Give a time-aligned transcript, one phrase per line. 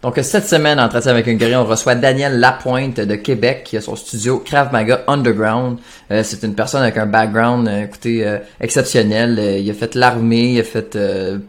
[0.00, 3.76] Donc cette semaine, en Entretien avec un guerrier, on reçoit Daniel Lapointe de Québec qui
[3.76, 5.78] a son studio Krav Maga Underground.
[6.12, 9.40] Euh, c'est une personne avec un background, euh, écoutez, euh, exceptionnel.
[9.60, 10.96] il a fait l'armée, il a fait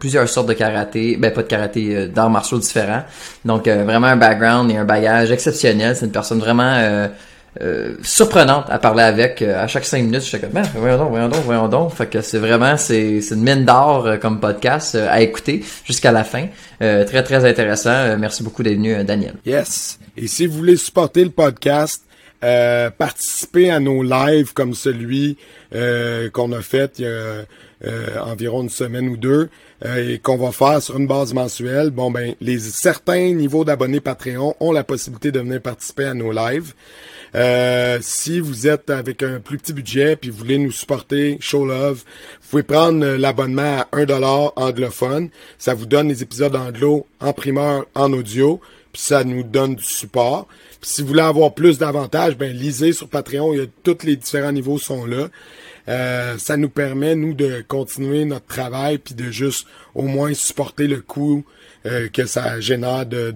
[0.00, 3.04] plusieurs sortes de karaté, ben pas de karaté, d'arts martiaux différents.
[3.44, 5.94] Donc vraiment un background et un bagage exceptionnel.
[5.94, 7.06] C'est une personne vraiment
[7.60, 9.42] euh, surprenante à parler avec.
[9.42, 11.92] Euh, à chaque cinq minutes, je suis comme, ben, voyons donc, voyons donc, voyons donc.
[11.92, 16.12] Fait que c'est vraiment, c'est, c'est une mine d'or euh, comme podcast à écouter jusqu'à
[16.12, 16.46] la fin.
[16.78, 18.16] très, très intéressant.
[18.18, 19.34] merci beaucoup d'être venu, Daniel.
[19.44, 19.98] Yes.
[20.16, 22.04] Et si vous voulez supporter le podcast,
[22.40, 25.36] participer à nos lives comme celui
[25.72, 29.50] qu'on a fait il y a environ une semaine ou deux
[29.84, 31.90] et qu'on va faire sur une base mensuelle.
[31.90, 36.32] Bon ben les certains niveaux d'abonnés Patreon ont la possibilité de venir participer à nos
[36.32, 36.72] lives.
[37.34, 41.64] Euh, si vous êtes avec un plus petit budget puis vous voulez nous supporter, show
[41.64, 42.02] love,
[42.42, 45.30] vous pouvez prendre l'abonnement à 1$ anglophone.
[45.58, 48.60] Ça vous donne les épisodes anglo en primeur, en audio,
[48.92, 50.46] puis ça nous donne du support.
[50.80, 54.04] Puis si vous voulez avoir plus d'avantages, ben lisez sur Patreon, il y a tous
[54.04, 55.28] les différents niveaux sont là.
[55.88, 60.86] Euh, ça nous permet, nous, de continuer notre travail puis de juste au moins supporter
[60.86, 61.44] le coût
[61.86, 63.34] euh, que ça génère de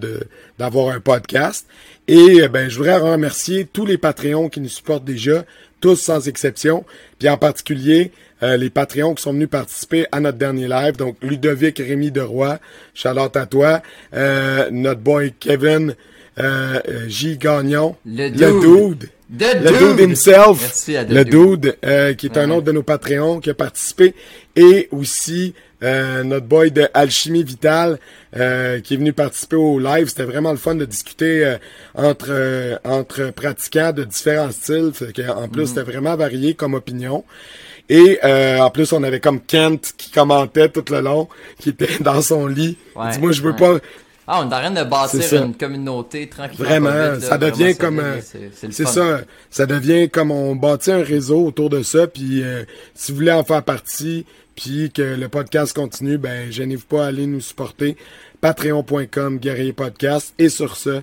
[0.59, 1.67] d'avoir un podcast.
[2.07, 5.45] Et euh, ben, je voudrais remercier tous les Patreons qui nous supportent déjà,
[5.81, 6.85] tous sans exception,
[7.19, 10.97] puis en particulier euh, les Patreons qui sont venus participer à notre dernier live.
[10.97, 12.59] Donc Ludovic Rémy Deroy,
[12.93, 15.95] Charlotte à toi, euh, notre boy Kevin
[17.07, 17.39] J.
[17.39, 19.09] Gagnon, le dude.
[19.31, 21.77] Le dude, himself, le dude,
[22.17, 24.15] qui est un autre de nos Patreons qui a participé,
[24.55, 27.99] et aussi euh, notre boy de Alchimie Vitale
[28.37, 30.09] euh, qui est venu participer au live.
[30.09, 31.57] C'était vraiment le fun de discuter euh,
[31.95, 34.93] entre entre pratiquants de différents styles.
[35.37, 35.67] en plus, mm.
[35.67, 37.25] c'était vraiment varié comme opinion.
[37.91, 42.23] Et en plus, on avait comme Kent qui commentait tout le long, qui était dans
[42.23, 42.79] son lit.
[43.13, 43.79] Dis-moi, je veux pas.
[44.27, 46.69] Ah, on est en train de bâtir une communauté tranquillement.
[46.69, 48.03] Vraiment, ça devient comme
[48.53, 52.07] c'est ça, ça devient comme on bâtit un réseau autour de ça.
[52.07, 52.43] Puis
[52.95, 57.09] si vous voulez en faire partie, puis que le podcast continue, ben gênez-vous pas à
[57.09, 57.97] aller nous supporter.
[58.41, 60.35] Patreon.com, Guerrier Podcast.
[60.39, 61.03] Et sur ce,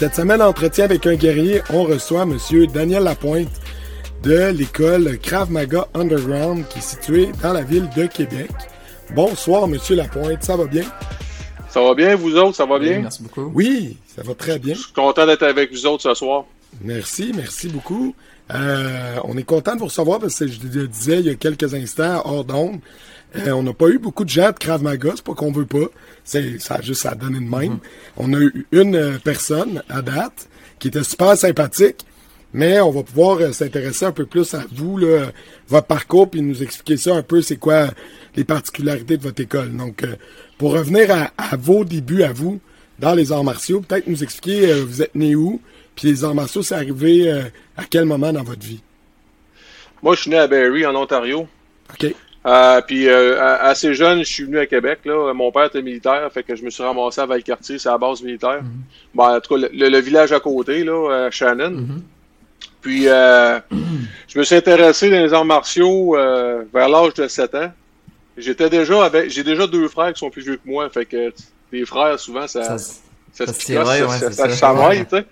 [0.00, 3.50] Cette semaine, entretien avec un guerrier, on reçoit Monsieur Daniel Lapointe
[4.22, 8.48] de l'école Krav Maga Underground qui est située dans la ville de Québec.
[9.14, 10.84] Bonsoir, Monsieur Lapointe, ça va bien?
[11.68, 13.00] Ça va bien, vous autres, ça va bien?
[13.00, 13.52] merci beaucoup.
[13.54, 14.72] Oui, ça va très bien.
[14.72, 16.46] Je suis content d'être avec vous autres ce soir.
[16.80, 18.14] Merci, merci beaucoup.
[18.54, 21.34] Euh, on est content de vous recevoir parce que je le disais il y a
[21.34, 22.80] quelques instants hors d'onde.
[23.36, 25.66] Euh, on n'a pas eu beaucoup de gens de Krav Maga, c'est pas qu'on veut
[25.66, 25.90] pas.
[26.30, 27.80] C'est, ça a juste à donner de même.
[28.16, 30.48] On a eu une euh, personne à date
[30.78, 32.06] qui était super sympathique,
[32.54, 35.32] mais on va pouvoir euh, s'intéresser un peu plus à vous, là,
[35.66, 37.88] votre parcours, puis nous expliquer ça un peu, c'est quoi
[38.36, 39.76] les particularités de votre école.
[39.76, 40.06] Donc,
[40.56, 42.60] pour revenir à, vos débuts à vous
[43.00, 45.60] dans les arts martiaux, peut-être nous expliquer vous êtes né où,
[45.96, 47.28] puis les arts martiaux, c'est arrivé
[47.76, 48.82] à quel moment dans votre vie?
[50.00, 51.48] Moi, je suis né à Barrie, en Ontario.
[51.92, 52.14] OK.
[52.46, 55.00] Euh, puis euh, assez jeune, je suis venu à Québec.
[55.04, 55.32] Là.
[55.34, 58.22] Mon père était militaire, fait que je me suis ramassé à Valcartier, c'est la base
[58.22, 58.62] militaire.
[58.62, 58.70] Mhm.
[59.14, 61.70] bon, en tout cas, le, village à côté, là, à Shannon.
[61.70, 62.02] Mhm.
[62.80, 63.60] Puis euh,
[64.28, 67.72] je me suis intéressé dans les arts martiaux euh, vers l'âge de 7 ans.
[68.36, 69.30] J'étais déjà avec.
[69.30, 70.88] J'ai déjà deux frères qui sont plus vieux que moi.
[70.88, 71.32] Fait que
[71.72, 72.78] les frères, souvent, ça.
[72.78, 72.78] Ça,
[73.32, 74.48] ça, ça, ça, ça,
[75.04, 75.22] ça,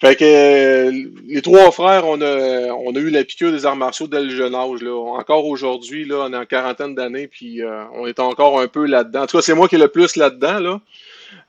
[0.00, 3.74] fait que euh, les trois frères, on a, on a eu la piqûre des arts
[3.74, 4.80] martiaux dès le jeune âge.
[4.80, 4.92] Là.
[4.94, 8.86] Encore aujourd'hui, là, on est en quarantaine d'années, puis euh, on est encore un peu
[8.86, 9.22] là-dedans.
[9.22, 10.80] En tout cas, c'est moi qui est le plus là-dedans, là.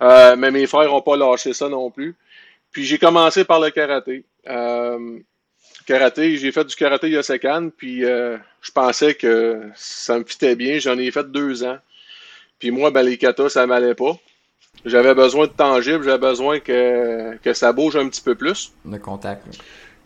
[0.01, 2.15] Euh, mais mes frères n'ont pas lâché ça non plus.
[2.71, 4.23] Puis j'ai commencé par le karaté.
[5.85, 10.79] karaté, j'ai fait du karaté Yosekan, puis je pensais que ça me fitait bien.
[10.79, 11.77] J'en ai fait deux ans.
[12.57, 14.17] Puis moi, ben, les katas, ça m'allait pas.
[14.85, 18.71] J'avais besoin de tangible, j'avais besoin que, que ça bouge un petit peu plus.
[18.89, 19.45] Le contact.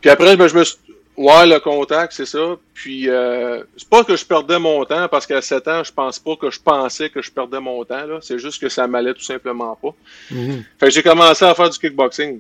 [0.02, 0.78] Puis après, ben, je me suis...
[1.16, 2.58] Ouais, le contact, c'est ça.
[2.74, 6.18] Puis euh, c'est pas que je perdais mon temps, parce qu'à 7 ans, je pense
[6.18, 8.06] pas que je pensais que je perdais mon temps.
[8.06, 8.18] là.
[8.22, 9.94] C'est juste que ça m'allait tout simplement pas.
[10.32, 10.64] Mm-hmm.
[10.80, 12.40] Fait que j'ai commencé à faire du kickboxing.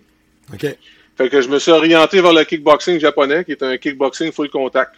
[0.51, 0.65] OK.
[1.15, 4.50] Fait que je me suis orienté vers le kickboxing japonais, qui est un kickboxing full
[4.50, 4.95] contact.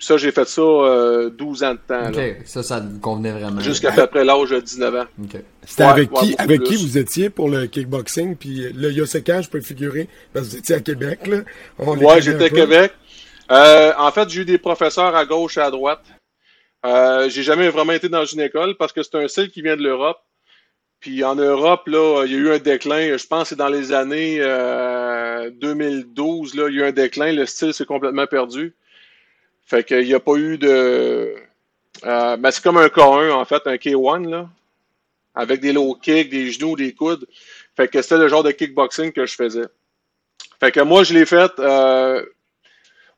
[0.00, 2.08] Ça, j'ai fait ça euh, 12 ans de temps.
[2.08, 2.32] OK, là.
[2.46, 3.60] ça, ça vous convenait vraiment.
[3.60, 5.04] Jusqu'à peu près l'âge de 19 ans.
[5.22, 5.36] OK.
[5.64, 8.34] C'était Ouais, avec ouais, qui avec qui vous étiez pour le kickboxing?
[8.34, 11.40] Puis le Yosekan, je peux figurer, parce que vous étiez à Québec, là.
[11.76, 12.48] Connaît j'étais à.
[12.48, 12.92] Québec.
[13.50, 16.04] Euh, en fait, j'ai eu des professeurs à gauche et à droite.
[16.86, 19.76] Euh, j'ai jamais vraiment été dans une école parce que c'est un style qui vient
[19.76, 20.18] de l'Europe.
[21.00, 23.16] Puis en Europe, là, il y a eu un déclin.
[23.16, 26.92] Je pense que c'est dans les années euh, 2012, là, il y a eu un
[26.92, 27.32] déclin.
[27.32, 28.74] Le style s'est complètement perdu.
[29.70, 31.32] Fait qu'il n'y a pas eu de.
[32.04, 34.48] Euh, ben, c'est comme un K1, en fait, un K1, là.
[35.36, 37.24] Avec des low kicks, des genoux, des coudes.
[37.76, 39.66] Fait que c'était le genre de kickboxing que je faisais.
[40.58, 41.52] Fait que moi, je l'ai fait.
[41.60, 42.20] euh,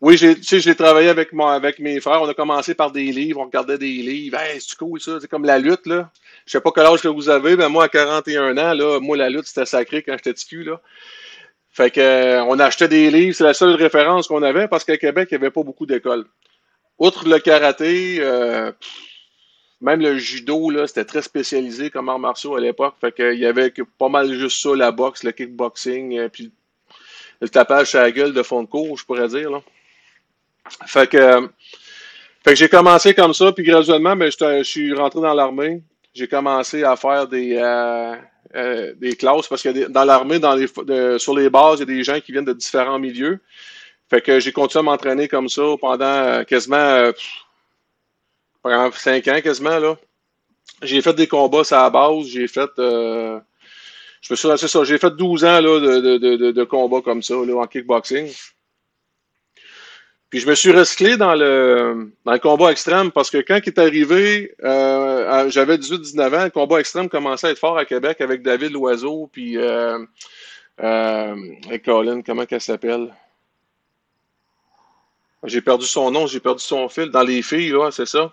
[0.02, 2.20] oui, je l'ai travaillé avec, moi, avec mes frères.
[2.20, 4.36] On a commencé par des livres, on regardait des livres.
[4.38, 6.10] Hey, c'est cool ça, c'est comme la lutte, là.
[6.44, 9.16] Je sais pas quel âge que vous avez, mais moi, à 41 ans, là, moi,
[9.16, 10.82] la lutte, c'était sacré quand j'étais petit cul, là.
[11.72, 14.98] Fait que, euh, on achetait des livres, c'est la seule référence qu'on avait parce qu'à
[14.98, 16.26] Québec, il n'y avait pas beaucoup d'écoles.
[16.98, 18.70] Outre le karaté, euh,
[19.80, 22.94] même le judo, là, c'était très spécialisé comme arts martiaux à l'époque.
[23.00, 26.52] Fait que, il y avait pas mal juste ça, la boxe, le kickboxing, euh, puis
[27.40, 29.62] le tapage sur la gueule de fond de cours, je pourrais dire, là.
[30.86, 31.48] Fait que,
[32.44, 35.82] fait que j'ai commencé comme ça, puis graduellement, ben, j'étais- je suis rentré dans l'armée.
[36.14, 37.56] J'ai commencé à faire des,
[38.54, 40.66] euh, des classes parce que dans l'armée, dans les,
[41.18, 43.40] sur les bases, il y a des gens qui viennent de différents milieux.
[44.10, 47.12] Fait que j'ai continué à m'entraîner comme ça pendant euh, quasiment euh,
[48.62, 49.96] pendant cinq ans quasiment là.
[50.82, 54.98] J'ai fait des combats à la base, j'ai fait je me suis c'est ça, j'ai
[54.98, 58.32] fait 12 ans là, de combats comme ça là, en kickboxing.
[60.32, 63.68] Puis je me suis recyclé dans le, dans le combat extrême parce que quand il
[63.68, 68.18] est arrivé, euh, j'avais 18-19 ans, le combat extrême commençait à être fort à Québec
[68.22, 69.98] avec David Loiseau, puis euh,
[70.82, 71.36] euh,
[71.84, 73.14] Colin, comment qu'elle s'appelle?
[75.44, 77.10] J'ai perdu son nom, j'ai perdu son fil.
[77.10, 78.32] Dans les filles, là, c'est ça.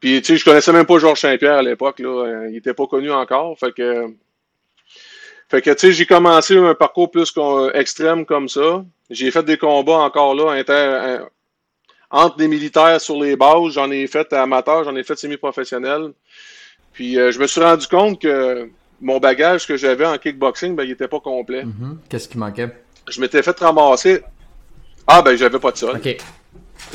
[0.00, 2.24] Puis, tu sais, je connaissais même pas Georges Saint-Pierre à l'époque, là.
[2.24, 3.58] Euh, Il était pas connu encore.
[3.58, 4.06] Fait que,
[5.48, 8.84] fait que, tu sais, j'ai commencé un parcours plus qu'on- extrême comme ça.
[9.10, 11.18] J'ai fait des combats encore là, inter, euh,
[12.10, 13.72] entre des militaires sur les bases.
[13.72, 16.12] J'en ai fait amateur, j'en ai fait semi-professionnel.
[16.92, 18.68] Puis, euh, je me suis rendu compte que
[19.00, 21.64] mon bagage que j'avais en kickboxing, ben, il était pas complet.
[21.64, 21.98] Mhm.
[22.10, 22.68] Qu'est-ce qui manquait?
[23.08, 24.22] Je m'étais fait ramasser.
[25.06, 25.96] Ah, ben, j'avais pas de sol.
[25.96, 26.16] OK.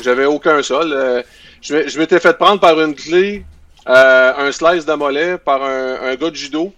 [0.00, 0.92] J'avais aucun sol.
[0.92, 1.22] Euh,
[1.62, 3.44] je m'étais fait prendre par une clé,
[3.88, 6.72] euh, un slice de mollet par un, un gars de judo.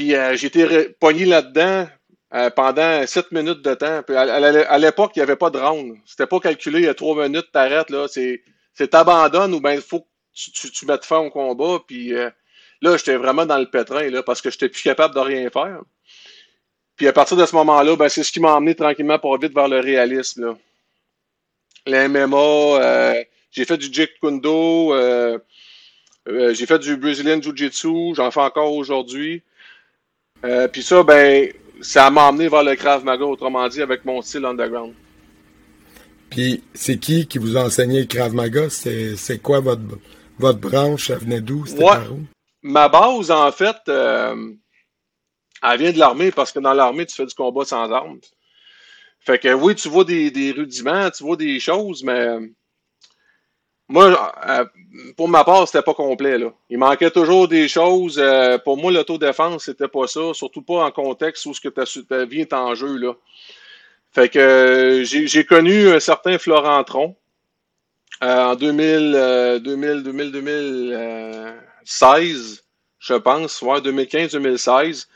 [0.00, 1.86] Puis euh, j'ai été pogné là-dedans
[2.32, 4.00] euh, pendant 7 minutes de temps.
[4.08, 5.94] À, l'époque, il n'y avait pas de round.
[6.06, 7.90] C'était pas calculé, il y a 3 minutes, t'arrêtes.
[7.90, 8.06] là.
[8.08, 8.42] C'est
[8.88, 11.80] t'abandonnes ou bien il faut que tu, tu, mettes fin au combat.
[11.86, 12.30] Puis euh,
[12.80, 15.82] là, j'étais vraiment dans le pétrin là, parce que j'étais plus capable de rien faire.
[16.96, 19.52] Puis à partir de ce moment-là, ben, c'est ce qui m'a emmené tranquillement pour vite
[19.52, 20.46] vers le réalisme.
[20.46, 20.56] Là
[21.86, 25.38] les MMA, euh, j'ai fait du Jeet Kune Do, euh,
[26.26, 29.42] j'ai fait du Brazilian Jiu-Jitsu, j'en fais encore aujourd'hui.
[30.44, 31.48] Euh, Puis ça, ben,
[31.80, 34.94] ça m'a emmené vers le Krav Maga, autrement dit, avec mon style underground.
[36.30, 38.70] Puis c'est qui qui vous a enseigné le Krav Maga?
[38.70, 39.82] C'est quoi votre,
[40.38, 41.08] votre branche?
[41.08, 41.66] Ça venait d'où?
[41.66, 41.90] C'était Ouais.
[41.90, 42.20] par où?
[42.62, 44.52] Ma base, en fait, euh,
[45.62, 48.18] elle vient de l'armée parce que dans l'armée, tu fais du combat sans armes.
[49.20, 52.38] Fait que oui, tu vois des, des rudiments, tu vois des choses, mais
[53.90, 54.64] moi, euh,
[55.16, 56.38] pour ma part, c'était pas complet.
[56.38, 56.52] Là.
[56.70, 58.18] Il manquait toujours des choses.
[58.18, 62.24] Euh, pour moi, l'autodéfense, c'était pas ça, surtout pas en contexte où ce que ta,
[62.24, 62.96] vie est en jeu.
[62.96, 63.14] Là.
[64.12, 67.16] Fait que euh, j'ai connu un certain Florent Tron
[68.22, 72.62] euh, en 2000, euh, 2000, 2000, 2016,
[73.00, 75.06] je pense, ouais, 2015-2016.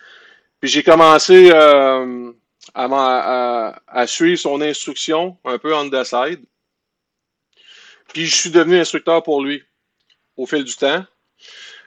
[0.60, 2.32] Puis j'ai commencé euh,
[2.74, 6.40] à, m'en- à- à suivre son instruction un peu on the side.
[8.14, 9.62] Puis je suis devenu instructeur pour lui
[10.38, 11.04] au fil du temps.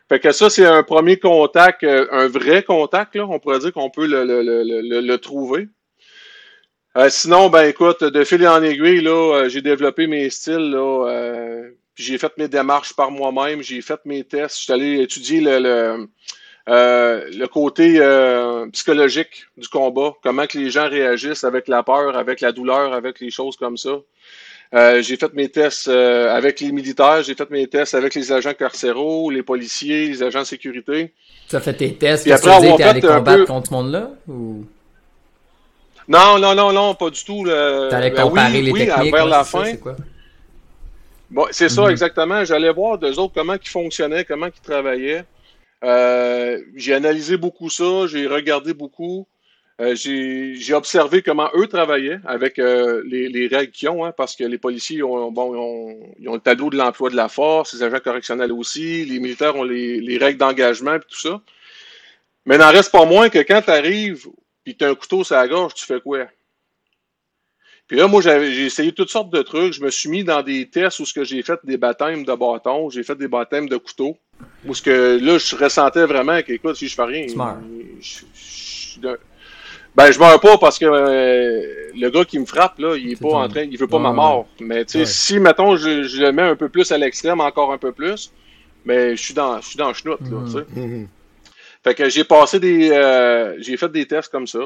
[0.10, 3.25] Fait que ça, c'est un premier contact, euh, un vrai contact, là.
[3.27, 5.67] On pourrait dire qu'on peut le, le- le- le- trouver.
[6.98, 11.07] Euh, sinon, ben écoute, de fil en aiguille, là, euh, j'ai développé mes styles, là.
[11.10, 15.41] euh, j'ai fait mes démarches par moi-même, j'ai fait mes tests, je suis allé étudier
[15.41, 16.07] le, le,
[16.69, 22.17] euh, le côté euh, psychologique du combat, comment que les gens réagissent avec la peur,
[22.17, 23.98] avec la douleur, avec les choses comme ça.
[24.74, 28.31] Euh, j'ai fait mes tests euh, avec les militaires, j'ai fait mes tests avec les
[28.33, 31.13] agents carcéraux, les policiers, les agents de sécurité.
[31.47, 34.09] Tu as fait tes tests, Puis après tu T'es allé combattre peu- contre ce monde-là?
[34.27, 34.65] Ou?
[36.09, 37.43] Non, non, non, non, pas du tout.
[37.45, 39.13] le- t'allais ben comparer oui, les oui, techniques?
[39.13, 39.63] vers la fin.
[39.65, 39.95] c'est quoi?
[41.29, 41.91] Bon, c'est ça, Mhm.
[41.91, 42.43] exactement.
[42.45, 45.24] J'allais voir d'eux autres comment ils fonctionnaient, comment ils travaillaient.
[45.83, 49.27] Euh, j'ai analysé beaucoup ça, j'ai regardé beaucoup.
[49.79, 54.36] Euh, j'ai observé comment eux travaillaient avec euh, les, les, règles qu'ils ont, hein, parce
[54.36, 57.29] que les policiers ont, bon, ils ont, ils ont le tableau de l'emploi de la
[57.29, 61.41] force, les agents correctionnels aussi, les militaires ont les, les règles d'engagement et tout ça.
[62.48, 64.25] Mais n'en reste pas moins que quand tu arrives
[64.65, 66.25] et tu as un couteau sur la gorge, tu fais quoi?
[67.88, 69.74] Puis là, moi, j'ai essayé toutes sortes de trucs.
[69.74, 72.34] Je me suis mis dans des tests où ce que j'ai fait des baptêmes de
[72.34, 74.17] bâton, j'ai fait des baptêmes de couteau.
[74.65, 77.27] Où ce que là, je ressentais vraiment que, écoute, si je fais rien,
[78.01, 78.19] je,
[79.01, 79.15] je,
[79.97, 83.19] ben, je meurs pas parce que euh, le gars qui me frappe, là, il est
[83.19, 84.47] pas en train, il veut pas ma mort.
[84.59, 87.73] Mais tu sais, si, mettons, je, je, le mets un peu plus à l'extrême, encore
[87.73, 88.31] un peu plus,
[88.85, 90.59] mais je suis dans, je suis dans le chenoute, là, tu sais.
[90.59, 90.87] Mm-hmm.
[90.87, 91.07] Mm-hmm.
[91.83, 94.59] Fait que j'ai passé des, euh, j'ai fait des tests comme ça.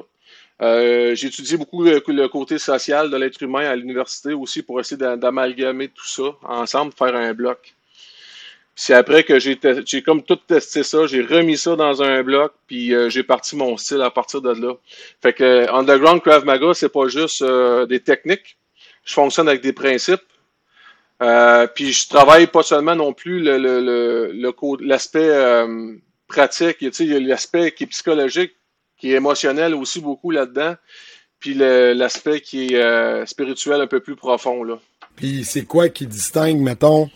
[0.61, 4.81] Euh, j'ai étudié beaucoup le, le, côté social de l'être humain à l'université aussi pour
[4.81, 7.73] essayer d'amalgamer tout ça ensemble, faire un bloc.
[8.75, 12.93] C'est après que j'ai comme tout testé ça, j'ai remis ça dans un bloc, puis
[12.93, 14.73] euh, j'ai parti mon style à partir de là.
[15.21, 18.57] Fait que Underground Krav Maga, c'est pas juste euh, des techniques.
[19.03, 20.21] Je fonctionne avec des principes.
[21.21, 25.93] Euh, puis je travaille pas seulement non plus le, le, l'aspect euh,
[26.27, 28.53] pratique, il y a l'aspect qui est psychologique,
[28.97, 30.75] qui est émotionnel aussi beaucoup là-dedans,
[31.39, 34.63] puis l'aspect qui est spirituel un peu plus profond.
[34.63, 34.79] Là.
[35.15, 37.09] Puis c'est quoi qui distingue, mettons,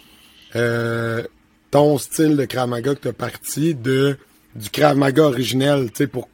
[0.55, 1.23] euh,
[1.75, 4.17] ton style de Krav Maga que tu as parti de,
[4.55, 6.29] du Krav Maga originel, tu sais, pour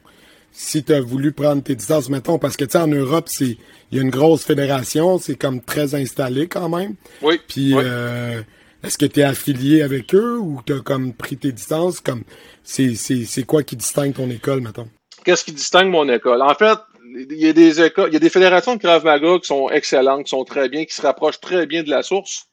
[0.52, 3.56] si tu as voulu prendre tes distances, mettons, parce que tu sais, en Europe, c'est
[3.90, 6.94] il y a une grosse fédération, c'est comme très installé quand même.
[7.22, 7.40] Oui.
[7.48, 8.40] Puis euh,
[8.84, 11.98] est-ce que tu es affilié avec eux ou tu as comme pris tes distances?
[11.98, 12.22] Comme
[12.62, 14.88] c'est, c'est, c'est quoi qui distingue ton école, mettons?
[15.24, 16.40] Qu'est-ce qui distingue mon école?
[16.40, 16.78] En fait,
[17.16, 19.70] il y a des écoles, il y a des fédérations de Krav Maga qui sont
[19.70, 22.44] excellentes, qui sont très bien, qui se rapprochent très bien de la source,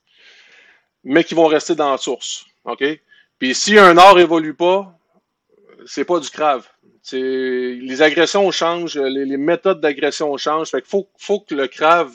[1.03, 2.45] mais qui vont rester dans la source.
[2.69, 2.83] OK?
[3.37, 4.97] Puis si un art évolue pas,
[5.85, 6.67] c'est pas du crave.
[7.11, 10.69] Les agressions changent, les, méthodes d'agression changent.
[10.69, 12.11] Fait qu'il faut, faut que le crave.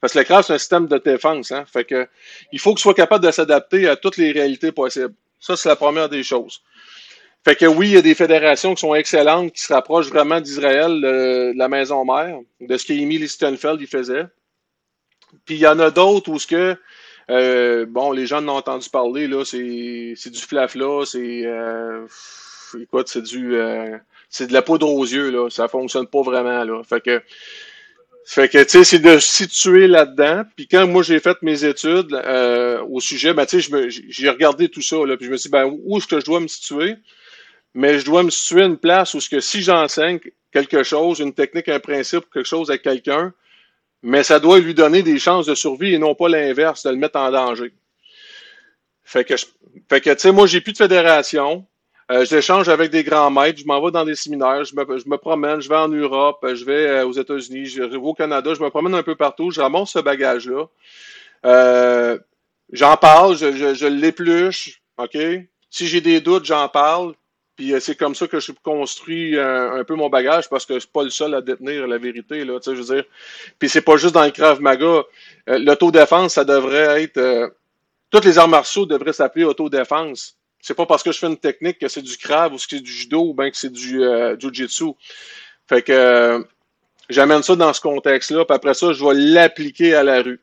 [0.00, 1.52] Parce que le crave, c'est un système de défense.
[1.52, 1.64] Hein?
[1.70, 2.08] Fait que
[2.52, 5.14] il faut qu'il soit capable de s'adapter à toutes les réalités possibles.
[5.40, 6.62] Ça, c'est la première des choses.
[7.44, 10.40] Fait que oui, il y a des fédérations qui sont excellentes, qui se rapprochent vraiment
[10.40, 14.26] d'Israël, de la maison mère, de ce qu'Emile Listenfeld y faisait.
[15.46, 16.76] Puis il y en a d'autres où ce que
[17.30, 22.06] euh, bon, les gens en ont entendu parler, là, c'est du flafla, c'est euh,
[22.80, 23.96] écoute, c'est du euh,
[24.28, 25.48] c'est de la poudre aux yeux, là.
[25.48, 26.82] Ça fonctionne pas vraiment, là.
[26.82, 27.22] Fait que
[28.24, 30.44] fait que, tu sais, c'est de situer là-dedans.
[30.54, 34.68] Puis quand moi, j'ai fait mes études euh, au sujet, ben, tu sais, j'ai regardé
[34.68, 36.46] tout ça, là, puis je me suis dit, ben, où est-ce que je dois me
[36.46, 36.94] situer?
[37.74, 40.20] Mais je dois me situer à une place où ce que si j'enseigne
[40.52, 43.32] quelque chose, une technique, un principe, quelque chose à quelqu'un,
[44.02, 46.96] mais ça doit lui donner des chances de survie et non pas l'inverse, de le
[46.96, 47.72] mettre en danger.
[49.04, 49.34] Fait que,
[49.88, 51.66] fait que tu sais, moi, j'ai plus de fédération.
[52.10, 55.08] Euh, J'échange avec des grands maîtres, je m'en vais dans des séminaires, je me, je
[55.08, 58.52] me, promène, je vais en Europe, je vais euh, aux États-Unis, je vais au Canada,
[58.52, 60.64] je me promène un peu partout, je ramasse ce bagage-là.
[61.46, 62.18] Euh,
[62.72, 65.16] j'en parle, je, je, je l'épluche, OK?
[65.70, 67.14] Si j'ai des doutes, j'en parle.
[67.60, 70.72] Puis euh, c'est comme ça que je construis un, un, peu mon bagage parce que
[70.72, 72.42] je suis pas le seul à détenir la vérité.
[72.42, 73.04] Là, je veux dire.
[73.58, 74.86] Puis c'est pas juste dans le Krav Maga.
[74.86, 77.18] Euh, l'autodéfense, ça devrait être.
[77.18, 77.50] Euh,
[78.10, 80.38] toutes les arts martiaux devraient s'appeler autodéfense.
[80.62, 82.80] C'est pas parce que je fais une technique que c'est du Krav ou que c'est
[82.80, 84.92] du judo ou bien que c'est du euh, Jiu-Jitsu.
[85.68, 86.42] Fait que
[87.10, 90.40] j'amène ça dans ce contexte-là, puis après ça, je vais l'appliquer à la rue.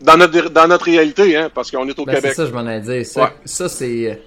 [0.00, 2.34] Dans notre, dans notre réalité, hein, parce qu'on est au ben, Québec.
[2.36, 3.04] C'est ça, je m'en ai dit.
[3.04, 3.30] Ça, ouais.
[3.44, 4.20] ça c'est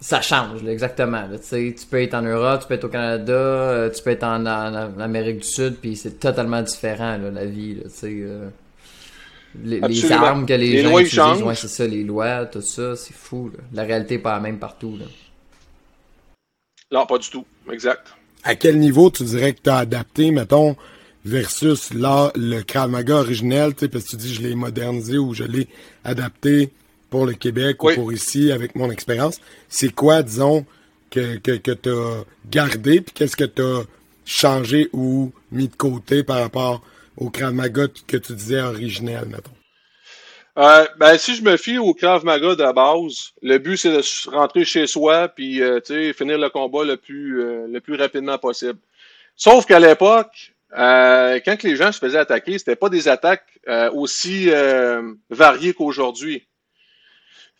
[0.00, 1.26] ça change, là, exactement.
[1.26, 4.24] Là, tu peux être en Europe, tu peux être au Canada, euh, tu peux être
[4.24, 7.74] en, en, Amérique du Sud, puis c'est totalement différent, là, la vie.
[7.74, 8.48] Là, euh,
[9.64, 12.60] les, les, armes que les, les gens lois utilisent, ouais, c'est ça, les lois, tout
[12.60, 13.50] ça, c'est fou.
[13.52, 13.62] Là.
[13.72, 14.96] La réalité n'est pas la même partout.
[14.98, 15.06] Là.
[16.92, 17.44] Non, pas du tout.
[17.70, 18.06] Exact.
[18.44, 20.76] À quel niveau tu dirais que tu as adapté, mettons,
[21.24, 25.44] versus là, le Krav Maga originel, parce que tu dis je l'ai modernisé ou je
[25.44, 25.66] l'ai
[26.04, 26.70] adapté?
[27.10, 27.92] Pour le Québec oui.
[27.92, 30.66] ou pour ici avec mon expérience, c'est quoi, disons,
[31.10, 33.82] que, que, que tu as gardé, puis qu'est-ce que tu as
[34.24, 36.82] changé ou mis de côté par rapport
[37.16, 39.50] au Krav Maga que tu disais originel, mettons?
[40.58, 44.30] Euh, ben, si je me fie au Krav Maga de base, le but c'est de
[44.30, 45.80] rentrer chez soi puis euh,
[46.12, 48.78] finir le combat le plus, euh, le plus rapidement possible.
[49.36, 53.88] Sauf qu'à l'époque, euh, quand les gens se faisaient attaquer, c'était pas des attaques euh,
[53.92, 54.50] aussi
[55.30, 56.47] variées qu'aujourd'hui.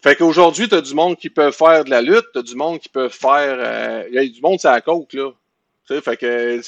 [0.00, 2.54] Fait qu'aujourd'hui, tu as du monde qui peut faire de la lutte, tu as du
[2.54, 3.56] monde qui peut faire.
[3.58, 5.30] Euh, il y a du monde, c'est à la coke, là.
[5.86, 6.60] sais, fait que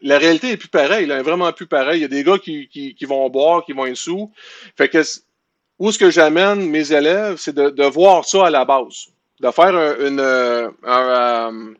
[0.00, 1.98] la réalité est plus pareille, là, est vraiment plus pareille.
[1.98, 4.32] Il y a des gars qui, qui, qui, vont boire, qui vont être sous.
[4.76, 5.02] Fait que
[5.78, 9.08] où ce que j'amène mes élèves, c'est de, de, voir ça à la base.
[9.40, 11.74] De faire un, une, un,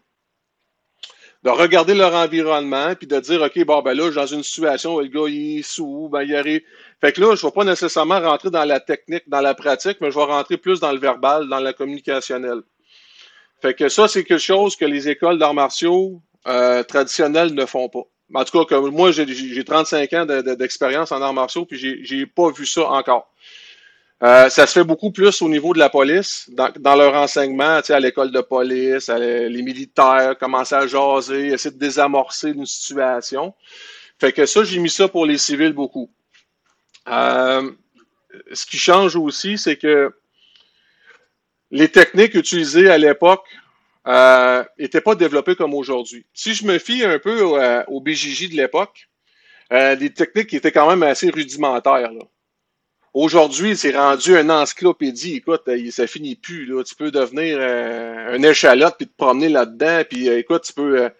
[1.44, 4.42] de regarder leur environnement, puis de dire, OK, bon, ben là, je suis dans une
[4.42, 6.62] situation où le gars, il est sous, ben il arrive.
[7.00, 9.98] Fait que là, je ne vais pas nécessairement rentrer dans la technique, dans la pratique,
[10.00, 12.62] mais je vais rentrer plus dans le verbal, dans la communicationnelle.
[13.62, 17.88] Fait que ça, c'est quelque chose que les écoles d'arts martiaux euh, traditionnelles ne font
[17.88, 18.02] pas.
[18.34, 22.50] En tout cas, comme moi, j'ai 35 ans d'expérience en arts martiaux, puis j'ai pas
[22.50, 23.32] vu ça encore.
[24.22, 27.80] Euh, ça se fait beaucoup plus au niveau de la police, dans, dans leur enseignement,
[27.88, 33.54] à l'école de police, les militaires, commencer à jaser, essayer de désamorcer une situation.
[34.18, 36.10] Fait que ça, j'ai mis ça pour les civils beaucoup.
[37.06, 37.70] Euh,
[38.52, 40.12] ce qui change aussi, c'est que
[41.70, 43.46] les techniques utilisées à l'époque
[44.04, 46.26] n'étaient euh, pas développées comme aujourd'hui.
[46.34, 49.08] Si je me fie un peu au, BJJ de l'époque,
[49.70, 52.10] des techniques qui étaient quand même assez rudimentaires.
[52.10, 52.24] Là.
[53.20, 55.38] Aujourd'hui, c'est rendu une encyclopédie.
[55.38, 56.66] Écoute, euh, ça finit plus.
[56.66, 56.84] Là.
[56.84, 60.02] Tu peux devenir euh, un échalote puis te promener là-dedans.
[60.08, 61.10] Puis euh, écoute, tu peux.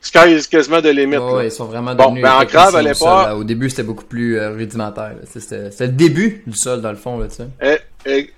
[0.00, 1.20] sky is quasiment de limite.
[1.20, 2.14] Oh, ils sont vraiment devenus.
[2.14, 3.36] Bon, ben, en grave à l'époque.
[3.36, 5.16] Au début, c'était beaucoup plus rudimentaire.
[5.26, 7.18] C'était le début du sol, dans le fond.
[7.18, 7.48] Là, tu sais.
[7.60, 8.30] Eh, eh,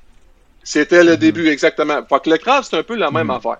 [0.64, 1.16] c'était le mm-hmm.
[1.18, 2.04] début, exactement.
[2.08, 3.36] Fait que le crabe, c'est un peu la même mm-hmm.
[3.36, 3.58] affaire.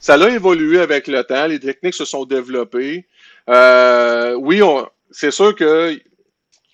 [0.00, 1.46] Ça a évolué avec le temps.
[1.46, 3.06] Les techniques se sont développées.
[3.46, 4.60] oui,
[5.12, 5.96] c'est sûr que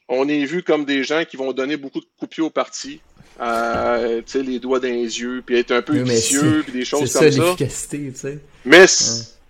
[0.09, 3.01] on est vu comme des gens qui vont donner beaucoup de coups au parti.
[3.41, 7.31] Euh, les doigts dans les yeux, puis être un peu vicieux, puis des choses comme
[7.31, 7.43] ça.
[7.43, 8.39] l'efficacité, tu sais.
[8.65, 8.87] Mais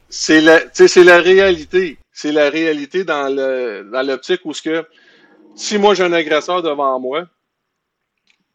[0.08, 1.98] c'est la, la réalité.
[2.10, 4.86] C'est la réalité dans le dans l'optique où ce que
[5.54, 7.26] si moi j'ai un agresseur devant moi,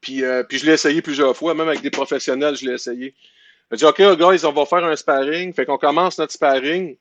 [0.02, 3.14] puis, euh, puis je l'ai essayé plusieurs fois, même avec des professionnels, je l'ai essayé.
[3.72, 5.54] Je dis OK, guys, on va faire un sparring.
[5.54, 6.96] Fait qu'on commence notre sparring,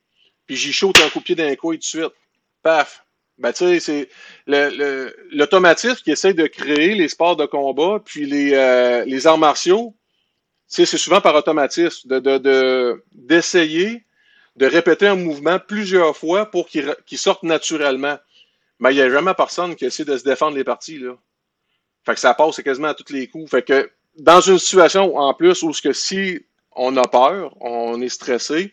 [0.47, 2.13] puis j'y shoot un coup de pied d'un coup tout de suite.
[2.63, 3.05] Paf!
[3.39, 4.09] Ben, tu sais, c'est
[5.31, 9.95] l'automatisme qui essaie de créer les sports de combat, puis les, euh, les arts martiaux,
[10.67, 14.05] c'est souvent par automatisme, de d'essayer
[14.57, 18.19] de, répéter un mouvement plusieurs fois pour qu'il sorte naturellement.
[18.81, 21.17] Mais il n'y a jamais personne qui essaie de se défendre les parties, là.
[22.05, 23.51] Fait que ça passe quasiment à tous les coups.
[23.51, 26.41] Fait que dans une situation en plus où ce que si
[26.73, 28.73] on a peur, on est stressé,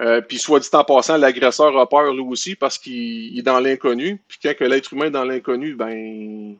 [0.00, 3.60] euh, puis soit dit en passant, l'agresseur a peur lui aussi parce qu'il est dans
[3.60, 4.20] l'inconnu.
[4.28, 6.56] Puis quand l'être humain est dans l'inconnu, ben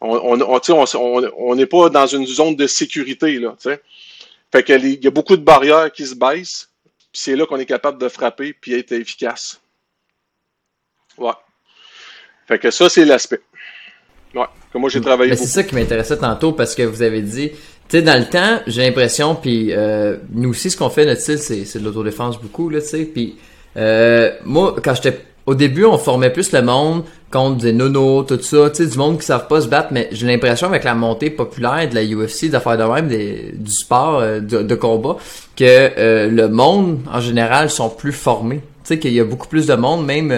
[0.00, 3.38] on n'est on, on, pas dans une zone de sécurité.
[3.38, 6.70] Là, fait qu'il y a beaucoup de barrières qui se baissent.
[7.12, 9.60] Puis c'est là qu'on est capable de frapper puis être efficace.
[11.16, 11.32] Ouais.
[12.48, 13.40] Fait que ça, c'est l'aspect.
[14.34, 14.46] Ouais.
[14.72, 15.36] Que moi j'ai travaillé.
[15.36, 17.52] C'est ça qui m'intéressait tantôt parce que vous avez dit
[17.88, 21.20] tu sais, dans le temps, j'ai l'impression, puis euh, nous aussi, ce qu'on fait, notre
[21.20, 23.04] style, c'est, de l'autodéfense beaucoup, là, tu sais.
[23.04, 23.36] Puis
[23.76, 25.20] euh, moi, quand j'étais...
[25.46, 28.96] Au début, on formait plus le monde contre des nonos, tout ça, tu sais, du
[28.96, 32.02] monde qui savent pas se battre, mais j'ai l'impression avec la montée populaire de la
[32.02, 35.18] UFC, d'affaires de même, des, du sport euh, de, de, combat,
[35.54, 38.60] que le monde, en général, sont plus formés.
[38.84, 40.32] Tu sais, qu'il y a beaucoup plus de monde, même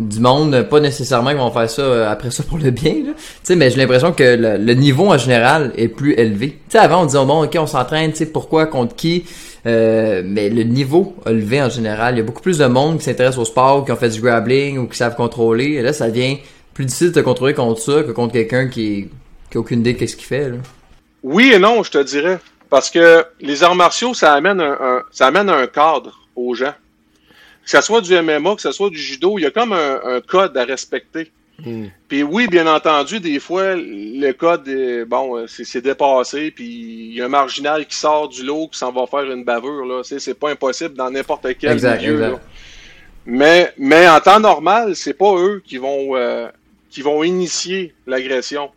[0.00, 3.12] du monde, pas nécessairement qui vont faire ça euh, après ça pour le bien, là.
[3.12, 6.48] Tu sais, mais j'ai l'impression que le, niveau en général est plus élevé.
[6.48, 9.24] Tu sais, avant on disait bon, ok, on s'entraîne, tu sais, pourquoi, contre qui,
[9.66, 12.14] euh, mais le niveau a en général.
[12.14, 14.20] Il y a beaucoup plus de monde qui s'intéresse au sport, qui ont fait du
[14.20, 15.72] grappling ou qui savent contrôler.
[15.72, 16.38] Et là, ça devient
[16.72, 19.08] plus difficile de contrôler contre ça que contre quelqu'un qui,
[19.50, 20.48] qui a aucune idée de ce qu'il fait.
[20.48, 20.56] Là.
[21.22, 22.38] Oui et non, je te dirais.
[22.70, 26.72] Parce que les arts martiaux, ça amène un ça amène un cadre aux gens
[27.70, 30.56] ce soit du MMA, que ce soit du judo, il y a comme un, code
[30.56, 31.30] à respecter.
[31.64, 31.86] Hmm.
[32.08, 37.14] Puis oui, bien entendu, des fois, le code, est, bon, euh, c'est dépassé, puis il
[37.14, 40.02] y a un marginal qui sort du lot, qui s'en va faire une bavure, là.
[40.02, 42.38] C'est pas impossible dans n'importe quel milieu,
[43.26, 46.48] Mais, mais en temps normal, c'est pas eux qui vont, euh,
[46.88, 48.70] qui vont initier l'agression.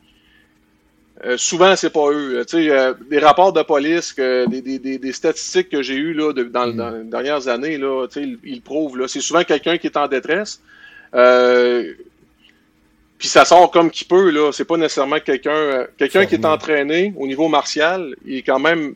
[1.25, 2.43] Euh, souvent, c'est pas eux.
[2.47, 6.13] Tu sais, euh, des rapports de police, que, des, des, des statistiques que j'ai eues
[6.13, 6.75] là, dans, mm.
[6.75, 8.97] dans, les dernières années, là, tu sais, ils, prouvent.
[8.97, 10.61] Là, c'est souvent quelqu'un qui est en détresse.
[11.13, 11.93] Euh,
[13.19, 14.31] puis ça sort comme qui peut.
[14.31, 18.15] Là, c'est pas nécessairement quelqu'un, quelqu'un qui est entraîné au niveau martial.
[18.25, 18.95] Il est quand même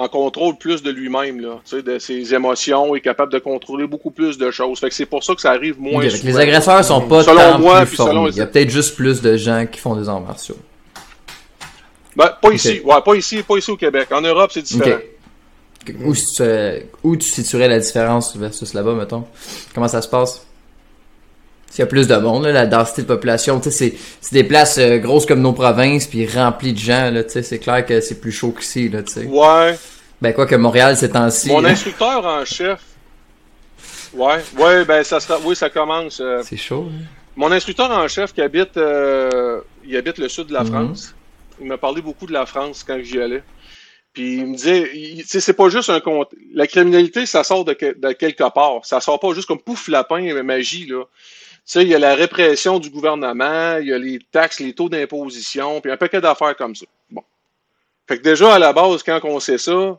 [0.00, 4.38] en contrôle plus de lui-même, là, de ses émotions, est capable de contrôler beaucoup plus
[4.38, 4.80] de choses.
[4.80, 7.84] Fait que c'est pour ça que ça arrive moins Les agresseurs sont pas selon moi,
[7.84, 7.98] plus
[8.30, 10.56] Il y a peut-être juste plus de gens qui font des arts martiaux.
[12.16, 12.80] Ben, pas ici.
[12.82, 14.08] Ouais, pas ici, pas ici au Québec.
[14.10, 15.00] En Europe, c'est différent.
[16.06, 16.14] Où,
[17.04, 19.24] où, tu situerais la différence versus là-bas, mettons?
[19.74, 20.46] Comment ça se passe?
[21.70, 24.42] S'il y a plus de monde, là, la densité de population, tu sais, c'est des
[24.42, 28.20] places euh, grosses comme nos provinces, puis remplies de gens, là, c'est clair que c'est
[28.20, 29.24] plus chaud qu'ici, là, tu sais.
[29.26, 29.78] Ouais.
[30.20, 31.48] Ben quoi que Montréal, c'est temps-ci.
[31.48, 32.80] Mon instructeur en chef.
[34.12, 36.20] Ouais, ouais, ben ça sera, oui, ça commence.
[36.20, 36.42] Euh.
[36.44, 36.88] c'est chaud.
[36.90, 37.04] Hein?
[37.36, 40.72] Mon instructeur en chef qui habite, euh, il habite le sud de la mhm.
[40.72, 41.14] France.
[41.60, 43.42] Il m'a parlé beaucoup de la France quand j'y allais.
[44.12, 44.90] Puis il me disait,
[45.24, 46.34] c'est pas juste un compte.
[46.52, 48.84] La criminalité, ça sort de, de, quelque part.
[48.84, 51.04] Ça sort pas juste comme pouf lapin, magie, là.
[51.70, 54.88] Sais, il y a la répression du gouvernement, il y a les taxes, les taux
[54.88, 56.84] d'imposition, puis un paquet d'affaires comme ça.
[57.08, 57.22] Bon.
[58.08, 59.96] Fait que déjà, à la base, quand on sait ça,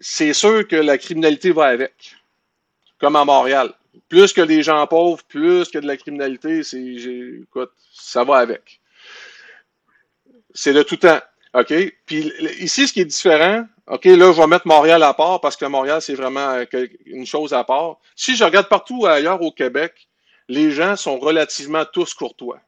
[0.00, 2.14] c'est sûr que la criminalité va avec.
[3.00, 3.74] Comme à Montréal.
[4.08, 8.80] Plus que les gens pauvres, plus que de la criminalité, c'est, écoute, ça va avec.
[10.54, 11.18] C'est de tout temps.
[11.54, 11.74] OK?
[12.06, 15.56] Puis ici, ce qui est différent, OK, là, je vais mettre Montréal à part parce
[15.56, 17.96] que Montréal, c'est vraiment euh, une chose à part.
[18.14, 20.06] Si je regarde partout ailleurs au Québec,
[20.50, 22.60] les gens sont relativement tous courtois.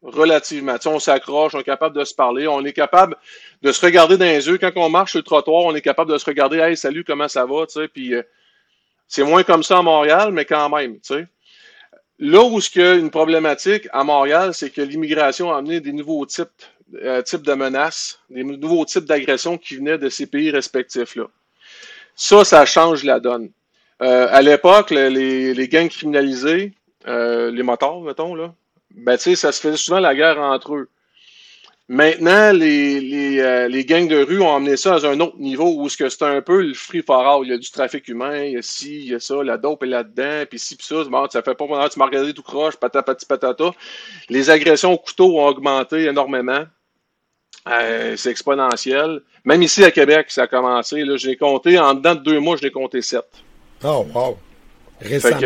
[0.00, 0.76] Relativement.
[0.86, 3.16] on s'accroche, on est capable de se parler, on est capable
[3.62, 4.56] de se regarder dans les yeux.
[4.56, 7.26] Quand on marche sur le trottoir, on est capable de se regarder, hey, salut, comment
[7.26, 8.22] ça va, tu sais, puis euh,
[9.08, 11.26] c'est moins comme ça à Montréal, mais quand même, tu sais.
[12.20, 15.92] Là où il y a une problématique à Montréal, c'est que l'immigration a amené des
[15.92, 16.62] nouveaux types
[16.94, 21.24] euh, types de menaces, des nouveaux types d'agressions qui venaient de ces pays respectifs-là.
[22.14, 23.50] Ça, ça change la donne.
[24.02, 26.72] Euh, à l'époque, les, les, gangs criminalisés,
[27.06, 28.54] euh, les motards, mettons, là,
[28.94, 30.88] ben, tu sais, ça se faisait souvent la guerre entre eux.
[31.88, 35.74] Maintenant, les, les, euh, les, gangs de rue ont amené ça à un autre niveau
[35.76, 37.44] où c'est un peu le free for all.
[37.44, 39.58] Il y a du trafic humain, il y a ci, il y a ça, la
[39.58, 41.02] dope est là-dedans, puis ci, puis ça.
[41.04, 43.72] Bon, ça fait pas pendant tu m'as regardé tout croche, patapati patata.
[44.28, 46.64] Les agressions au couteau ont augmenté énormément.
[47.68, 49.20] Euh, c'est exponentiel.
[49.44, 51.02] Même ici à Québec, ça a commencé.
[51.02, 53.26] Là, j'ai compté, en dedans de deux mois, je l'ai compté sept.
[53.82, 54.38] Oh, wow.
[55.00, 55.38] Récemment.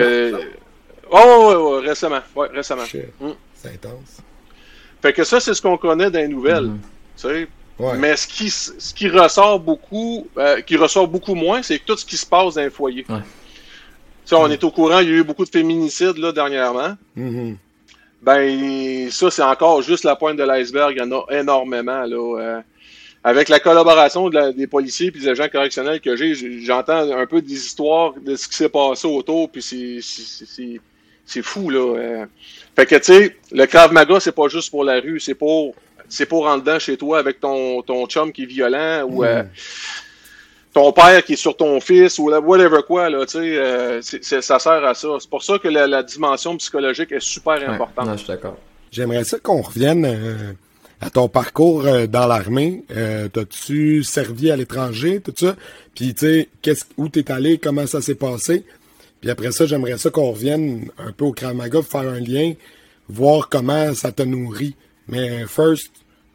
[1.11, 2.21] oh, ouais, ouais, récemment.
[2.35, 2.83] Ouais, récemment.
[3.21, 3.31] Mm.
[3.55, 4.19] C'est intense.
[5.01, 6.71] Fait que ça, c'est ce qu'on connaît dans les nouvelles.
[7.19, 7.47] Mm-hmm.
[7.99, 12.05] Mais ce qui, ce qui ressort beaucoup, euh, qui ressort beaucoup moins, c'est tout ce
[12.05, 13.05] qui se passe dans les foyers.
[13.09, 13.19] Ouais.
[14.33, 16.97] On est au courant, il y a eu beaucoup de féminicides là, dernièrement.
[17.17, 17.57] Mm-hmm.
[18.23, 20.95] Ben, ça, c'est encore juste la pointe de l'iceberg.
[20.97, 22.05] Il y en a énormément.
[22.05, 22.61] Là, euh,
[23.27, 27.55] avec la collaboration des policiers et des agents correctionnels que j'ai, j'entends un peu des
[27.55, 31.97] histoires de ce qui s'est passé autour, puis c'est fou, là.
[31.97, 32.27] Euh.
[32.77, 35.75] Fait que, tu sais, le Krav Maga, c'est pas juste pour la rue, c'est pour
[36.07, 39.43] c'est pour en dedans chez toi avec ton, ton chum qui est violent ou euh,
[40.75, 44.59] ton père qui est sur ton fils ou whatever quoi, là, tu sais, euh, ça
[44.59, 45.09] sert à ça.
[45.19, 48.11] C'est pour ça que la, dimension psychologique est super importante.
[48.13, 48.59] je suis d'accord.
[48.93, 50.57] J'aimerais ça qu'on revienne
[51.05, 52.85] à ton parcours dans l'armée.
[53.33, 55.55] T'as-tu servi à l'étranger, tout ça?
[55.95, 58.65] Puis, tu sais, où t'es allé, comment ça s'est passé?
[59.21, 62.53] Puis après ça, j'aimerais ça qu'on revienne un peu au Krav Maga, faire un lien,
[63.09, 64.75] voir comment ça te nourrit.
[65.09, 65.91] Mais first,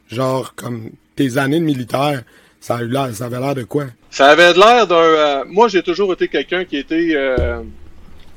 [0.08, 2.22] genre, comme tes années de militaire,
[2.60, 3.86] ça, a eu l'air, ça avait l'air de quoi?
[4.10, 4.96] Ça avait l'air d'un...
[4.96, 7.62] Euh, moi, j'ai toujours été quelqu'un qui était euh,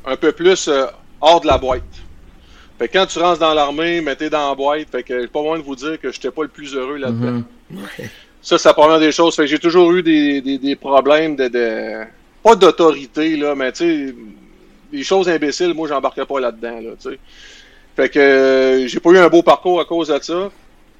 [0.05, 0.85] un peu plus euh,
[1.19, 1.81] hors de la boîte.
[2.83, 5.41] Fait que quand tu rentres dans l'armée, mais t'es dans la boîte, fait que pas
[5.41, 7.41] moins de vous dire que j'étais pas le plus heureux là-dedans.
[7.71, 8.09] Mm-hmm.
[8.41, 9.37] Ça, c'est la première des choses.
[9.37, 12.03] Fait que j'ai toujours eu des, des, des problèmes de, de...
[12.43, 14.15] Pas d'autorité, là, mais tu sais
[14.91, 17.19] les choses imbéciles, moi, j'embarquais pas là-dedans, là, tu sais.
[17.95, 20.51] Fait que euh, j'ai pas eu un beau parcours à cause de ça.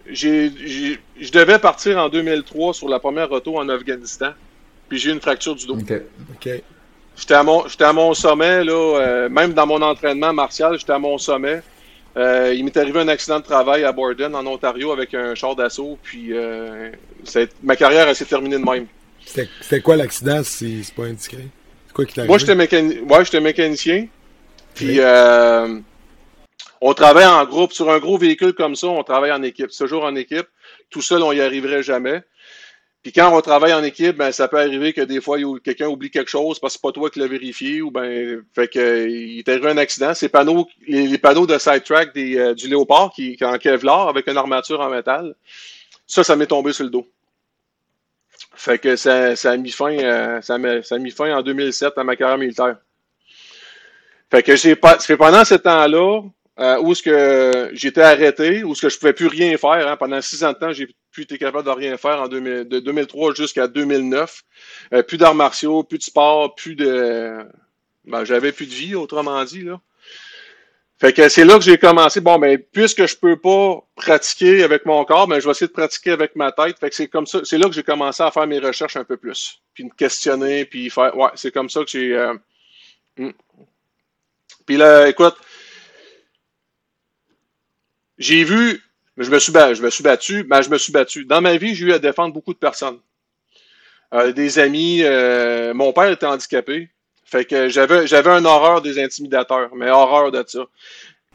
[0.08, 0.54] J'ai,
[1.20, 4.30] je devais partir en 2003 sur la première auto en Afghanistan,
[4.88, 5.76] puis j'ai eu une fracture du dos.
[5.76, 6.50] OK.
[7.18, 10.94] J'étais à mon, j'étais à mon sommet, là, euh, même dans mon entraînement martial, j'étais
[10.94, 11.62] à mon sommet.
[12.16, 15.56] Euh, il m'est arrivé un accident de travail à Borden, en Ontario, avec un char
[15.56, 16.32] d'assaut, puis
[17.64, 18.88] ma carrière, s'est terminée de même.
[19.26, 21.48] C'était quoi l'accident, si c'est pas indiscret?
[22.28, 23.40] Moi, j'étais mécanicien.
[23.40, 24.08] mécanicien.
[24.74, 25.80] Puis, euh,
[26.82, 27.74] on travaille en groupe.
[27.74, 29.70] Sur un gros véhicule comme ça, on travaille en équipe.
[29.70, 30.48] Toujours en équipe.
[30.90, 32.24] Tout seul, on y arriverait jamais.
[33.04, 36.10] Puis quand on travaille en équipe, ben ça peut arriver que des fois quelqu'un oublie
[36.10, 39.40] quelque chose parce que c'est pas toi qui l'as vérifié ou ben fait que il
[39.40, 40.14] est arrivé un accident.
[40.14, 44.38] Ces panneaux, les, panneaux de sidetrack euh, du Léopard qui, qui en Kevlar avec une
[44.38, 45.36] armature en métal,
[46.08, 47.06] ça, ça m'est tombé sur le dos.
[48.56, 52.04] Fait que ça, ça a mis fin, euh, ça, a mis fin en 2007 à
[52.06, 52.78] ma carrière militaire.
[54.32, 56.22] Fait que j'ai pas, pendant ce temps-là,
[56.60, 59.98] euh, où ce que j'étais arrêté, où ce que je pouvais plus rien faire, hein,
[59.98, 62.80] pendant six ans de temps, j'ai plus été capable de rien faire en 2000, de
[62.80, 64.44] 2003 jusqu'à 2009.
[64.94, 67.40] Euh, plus d'arts martiaux, plus de sport, plus de,
[68.06, 69.80] ben, j'avais plus de vie, autrement dit, là.
[71.00, 72.22] Fait que c'est là que j'ai commencé.
[72.22, 75.74] Bon, ben, puisque je peux pas pratiquer avec mon corps, ben, je vais essayer de
[75.74, 76.80] pratiquer avec ma tête.
[76.80, 79.04] Fait que c'est comme ça, c'est là que j'ai commencé à faire mes recherches un
[79.04, 79.62] peu plus.
[79.74, 82.34] Puis me questionner, puis faire, ouais, c'est comme ça que j'ai, euh,
[83.18, 83.32] hmm.
[84.66, 85.36] Puis là, écoute,
[88.18, 88.82] j'ai vu,
[89.18, 91.26] je me suis, je me suis battu, ben, je me suis battu.
[91.26, 93.00] Dans ma vie, j'ai eu à défendre beaucoup de personnes.
[94.14, 96.90] Euh, des amis, euh, mon père était handicapé.
[97.26, 100.66] Fait que j'avais, j'avais un horreur des intimidateurs, mais horreur de ça.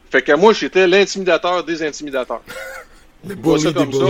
[0.09, 2.41] Fait que moi, j'étais l'intimidateur des intimidateurs.
[3.27, 4.05] Le bully ça.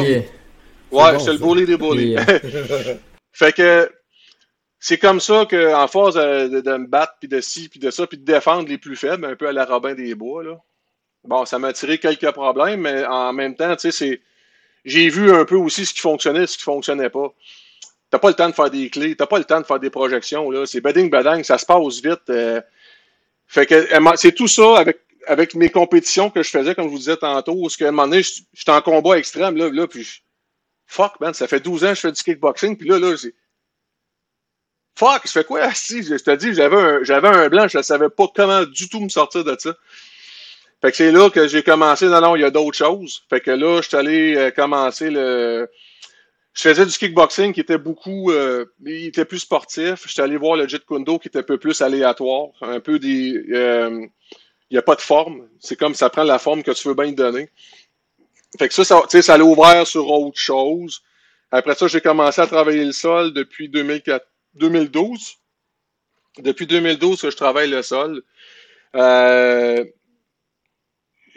[0.91, 2.15] Ouais, c'est le bully des bullies.
[3.33, 3.91] fait que
[4.79, 7.79] c'est comme ça que en force de, de- de me battre puis de ci puis
[7.79, 10.43] de ça puis de défendre les plus faibles, un peu à la Robin des Bois
[10.43, 10.59] là.
[11.25, 14.21] Bon, ça m'a tiré quelques problèmes, mais en même temps, tu sais,
[14.85, 17.33] j'ai vu un peu aussi ce qui fonctionnait, et ce qui fonctionnait pas.
[18.11, 19.89] T'as pas le temps de faire des clés, t'as pas le temps de faire des
[19.91, 20.65] projections là.
[20.65, 22.29] C'est bading badang, ça se passe vite.
[22.29, 22.61] euh.
[23.47, 26.99] Fait que c'est tout ça avec avec mes compétitions que je faisais, comme je vous
[26.99, 30.03] disais tantôt, où ce qu'à un moment donné, j'étais en combat extrême là, là puis
[30.03, 30.21] je-
[30.87, 33.33] fuck man, ça fait 12 ans que je fais du kickboxing, puis là là, c'est
[34.95, 35.71] Fuck, je fais quoi?
[35.73, 38.89] Si, je te dis, j'avais un, j'avais un blanc, je ne savais pas comment du
[38.89, 39.73] tout me sortir de ça.
[40.81, 42.05] Fait que c'est là que j'ai commencé.
[42.07, 43.23] Non, non, il y a d'autres choses.
[43.29, 45.69] Fait que là, je suis allé euh, commencer le.
[46.53, 48.31] Je faisais du kickboxing qui était beaucoup.
[48.31, 50.03] euh, il était plus sportif.
[50.05, 52.49] Je suis allé voir le Jet Kundo qui était un peu plus aléatoire.
[52.61, 53.33] Un peu des.
[53.51, 54.05] euh,
[54.69, 55.47] il n'y a pas de forme.
[55.59, 57.49] C'est comme ça prend la forme que tu veux bien donner.
[58.57, 61.01] Fait que ça, ça, ça l'a ouvert sur autre chose.
[61.51, 65.35] Après ça, j'ai commencé à travailler le sol depuis 2004, 2012.
[66.39, 68.21] Depuis 2012 que je travaille le sol.
[68.95, 69.83] Euh,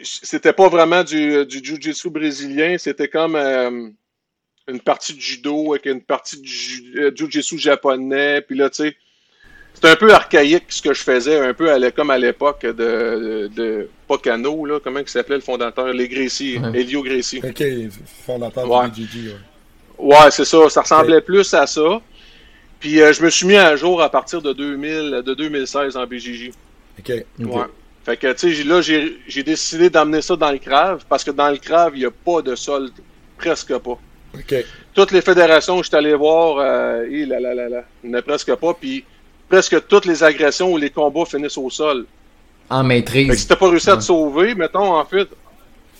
[0.03, 3.89] c'était pas vraiment du, du jiu-jitsu brésilien, c'était comme euh,
[4.67, 8.41] une partie de judo avec une partie de ju- euh, jiu-jitsu japonais.
[8.41, 8.95] Puis là, tu sais,
[9.73, 12.71] c'était un peu archaïque ce que je faisais, un peu à comme à l'époque de,
[12.71, 16.79] de, de Pocano, là, comment il s'appelait le fondateur, les Gracie, Ouais.
[16.81, 17.41] Elio Gracie.
[17.43, 17.63] Ok,
[18.25, 18.89] fondateur Ouais.
[18.89, 19.29] du BGG.
[19.29, 19.35] Ouais.
[20.17, 20.69] Ouais, c'est ça.
[20.69, 22.01] Ça ressemblait plus à ça.
[22.79, 26.05] Puis euh, je me suis mis à jour à partir de 2000, de 2016 en
[26.05, 26.49] BJJ.
[26.99, 27.11] Ok.
[27.39, 27.55] Ok.
[27.55, 27.61] Ouais.
[28.05, 31.49] Fait que, tu sais, là, j'ai décidé d'amener ça dans le crave parce que dans
[31.49, 32.89] le crave, il n'y a pas de sol,
[33.37, 33.97] presque pas.
[34.35, 34.55] Ok.
[34.93, 38.73] Toutes les fédérations que je suis allé voir, euh, il n'y en a presque pas.
[38.73, 39.05] Puis
[39.47, 42.05] presque toutes les agressions ou les combats finissent au sol.
[42.69, 43.39] En Fait que maîtrise.
[43.39, 43.99] si t'as pas réussi à Ouais.
[43.99, 45.27] te sauver, mettons, en fait,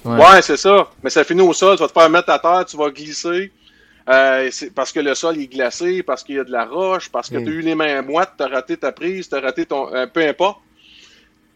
[0.06, 0.18] Ouais.
[0.20, 0.90] Ouais, c'est ça.
[1.02, 3.54] Mais ça finit au sol, tu vas te faire mettre à terre, tu vas glisser.
[4.10, 7.30] Euh, parce que le sol est glacé, parce qu'il y a de la roche, parce
[7.30, 7.44] que Mm.
[7.46, 9.94] tu as eu les mains moites, tu as raté ta prise, tu as raté ton.
[9.96, 10.60] euh, peu importe.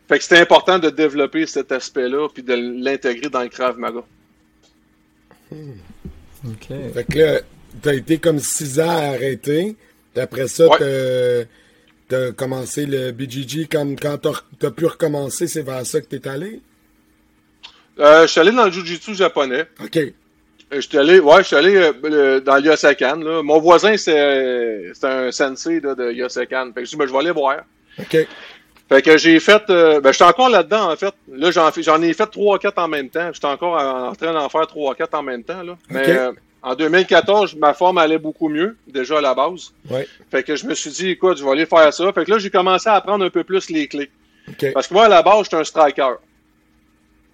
[0.07, 4.01] Fait que c'était important de développer cet aspect-là puis de l'intégrer dans le Krav Maga.
[5.51, 6.67] Ok.
[6.93, 7.39] Fait que là,
[7.81, 9.75] t'as été comme 6 ans à arrêter.
[10.13, 10.77] Puis après ça, Ouais.
[12.07, 13.67] t'as- commencé le BGG.
[13.69, 14.17] Comme quand
[14.59, 16.61] t'as pu recommencer, c'est vers ça que t'es allé?
[17.99, 19.65] Euh, je suis allé dans le Jiu-Jitsu japonais.
[19.83, 19.97] Ok.
[19.97, 20.11] Euh,
[20.71, 23.17] Je suis allé, ouais, je suis allé euh, le- dans l'Yosekan.
[23.17, 23.41] là.
[23.41, 26.71] Mon voisin, c'est c'est un sensei là, de Yosekan.
[26.73, 27.63] Fait que je dis, ben, je vais aller voir.
[27.99, 28.27] Ok.
[28.89, 29.63] Fait que j'ai fait.
[29.69, 31.13] euh, ben, j'étais encore là-dedans, en fait.
[31.31, 31.69] Là, j'en,
[32.01, 33.29] ai fait 3-4 en même temps.
[33.33, 35.61] J'étais encore en, en train d'en faire 3-4 en même temps.
[35.61, 35.77] Là.
[35.89, 39.73] Mais euh, en 2014, ma forme allait beaucoup mieux, déjà à la base.
[39.89, 40.07] Ouais.
[40.31, 42.13] Fait que je me suis dit, écoute, je vais aller faire ça.
[42.13, 44.09] Fait que là, j'ai commencé à apprendre un peu plus les clés.
[44.49, 44.71] Ok.
[44.73, 46.13] Parce que moi, à la base, j'étais un striker.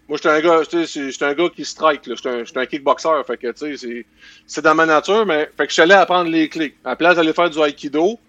[0.10, 2.16] Moi, j'étais un gars, tu sais, j'étais un gars qui strike, là.
[2.16, 3.10] J'étais un, j'étais un kickboxer.
[3.26, 4.06] Fait que, tu sais, c'est,
[4.46, 6.76] c'est dans ma nature, mais, fait que je suis allé apprendre les clés.
[6.84, 8.20] À la place d'aller faire du aikido,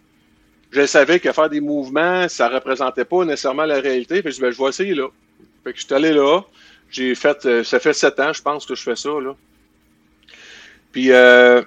[0.74, 4.22] je savais que faire des mouvements, ça représentait pas nécessairement la réalité.
[4.24, 5.06] Je dis, ben, je vais essayer là.
[5.62, 6.40] Fait que je suis allé là.
[6.90, 9.34] J'ai fait, euh, ça fait sept ans, je pense, que je fais ça, là.
[10.92, 11.62] Puis, euh,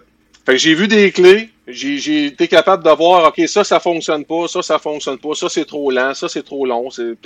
[0.49, 1.49] j'ai vu des clés.
[1.67, 5.49] J'ai, été capable de voir, OK, ça, ça fonctionne pas, ça, ça fonctionne pas, ça,
[5.49, 6.89] c'est trop lent, ça, c'est trop long.
[6.89, 7.17] C'est...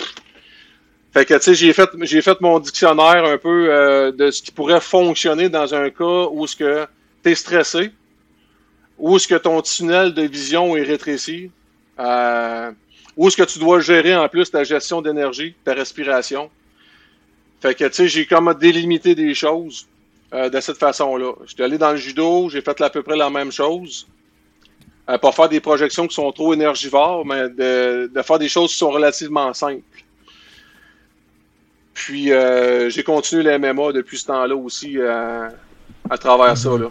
[1.13, 4.41] Fait que, tu sais, j'ai fait, j'ai fait mon dictionnaire un peu euh, de ce
[4.41, 6.87] qui pourrait fonctionner dans un cas où ce que
[7.21, 7.91] t'es stressé,
[8.97, 11.51] où est-ce que ton tunnel de vision est rétréci,
[12.01, 12.71] euh,
[13.15, 16.49] où est-ce que tu dois gérer en plus ta gestion d'énergie, ta respiration?
[17.61, 19.87] Fait que, tu sais, j'ai comme délimité des choses
[20.33, 21.33] euh, de cette façon-là.
[21.45, 24.07] J'étais allé dans le judo, j'ai fait à peu près la même chose.
[25.09, 28.77] Euh, pas faire des projections qui sont trop énergivores, mais de, faire des choses qui
[28.77, 29.83] sont relativement simples.
[31.93, 32.31] Puis
[32.87, 36.69] j'ai continué le MMA depuis ce temps-là aussi à travers ça.
[36.77, 36.89] Là.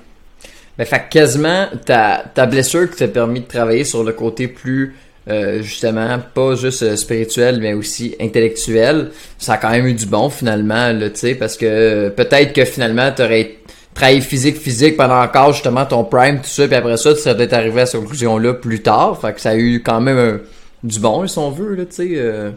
[0.81, 4.97] Ben, fait quasiment, ta, ta blessure qui t'a permis de travailler sur le côté plus,
[5.29, 10.07] euh, justement, pas juste euh, spirituel, mais aussi intellectuel, ça a quand même eu du
[10.07, 13.57] bon, finalement, tu sais, parce que euh, peut-être que finalement, t'aurais
[13.93, 17.37] travaillé physique, physique pendant encore, justement, ton prime, tout ça, puis après ça, tu serais
[17.37, 20.41] peut-être arrivé à cette conclusion-là plus tard, fait que ça a eu quand même un-
[20.83, 22.53] du bon, si on veut, là, tu sais, euh,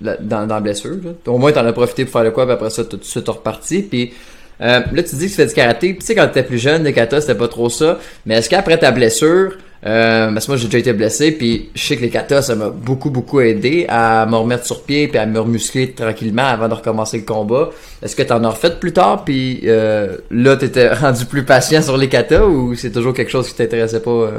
[0.00, 1.10] dans, dans la blessure, là.
[1.26, 3.28] Au moins, t'en as profité pour faire le quoi, puis après ça, tout de suite
[3.28, 4.12] reparti, puis
[4.62, 5.88] euh, là, tu dis que tu fais du karaté.
[5.90, 7.98] Puis, tu sais, quand t'étais plus jeune, le kata, c'était pas trop ça.
[8.26, 11.82] Mais est-ce qu'après ta blessure, euh, parce que moi, j'ai déjà été blessé, puis je
[11.82, 15.18] sais que les katas, ça m'a beaucoup, beaucoup aidé à me remettre sur pied, puis
[15.18, 17.70] à me remuscler tranquillement avant de recommencer le combat.
[18.02, 21.96] Est-ce que t'en as refait plus tard, puis euh, là, t'étais rendu plus patient sur
[21.96, 24.10] les katas, ou c'est toujours quelque chose qui t'intéressait pas?
[24.10, 24.38] euh?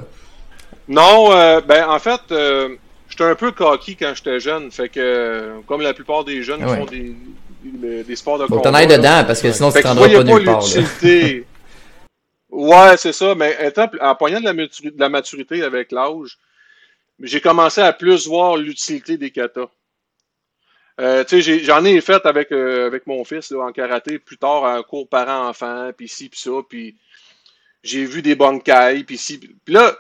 [0.87, 2.69] Non, euh, ben en fait, euh,
[3.09, 4.71] j'étais un peu cocky quand j'étais jeune.
[4.71, 6.77] Fait que, euh, comme la plupart des jeunes Ah ouais.
[6.77, 7.15] font des,
[7.71, 8.71] des, des sports de Faut que combat.
[8.71, 10.63] t'en ailles dedans, parce que sinon, tu te rendras pas nulle part.
[12.53, 13.33] Ouais, c'est ça.
[13.33, 16.37] Mais étant, en poignant de la, maturité, de la maturité avec l'âge,
[17.19, 19.69] j'ai commencé à plus voir l'utilité des katas.
[21.01, 21.23] Euh,
[21.63, 25.07] j'en ai, fait avec, euh, avec mon fils là, en karaté plus tard, un cours
[25.07, 26.95] parent-enfant, puis ci, puis ça, puis
[27.81, 29.39] j'ai vu des bankai, puis ci.
[29.39, 29.91] Puis là,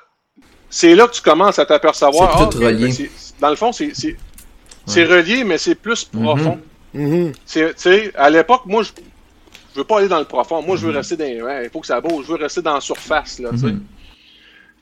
[0.69, 2.51] c'est là que tu commences à t'apercevoir.
[2.51, 2.71] C'est ah.
[2.71, 6.57] Ben, dans le fond, c'est relié, mais c'est plus profond.
[6.57, 6.72] Mm
[8.15, 8.91] À l'époque, moi, je
[9.73, 10.61] je veux pas aller dans le profond.
[10.61, 10.97] Moi, je veux mhm.
[10.97, 11.25] rester dans.
[11.25, 12.25] il faut que ça bouge.
[12.25, 13.39] Je veux rester dans la surface.
[13.39, 13.79] Là, mm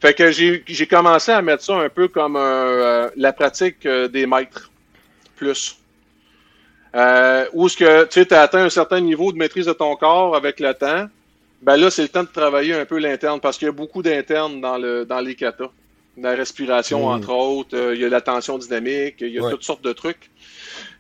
[0.02, 4.26] Fait que j'ai commencé à mettre ça un peu comme euh, la pratique euh, des
[4.26, 4.70] maîtres.
[5.36, 5.78] Plus.
[6.94, 10.36] Euh, où est-ce que tu as atteint un certain niveau de maîtrise de ton corps
[10.36, 11.08] avec le temps,
[11.62, 14.02] ben là, c'est le temps de travailler un peu l'interne parce qu'il y a beaucoup
[14.02, 15.70] d'internes dans, le, dans les katas.
[16.18, 17.14] La respiration, mm.
[17.14, 19.94] entre autres, euh, il y a la tension dynamique, il y a toutes sortes de
[19.94, 20.30] trucs.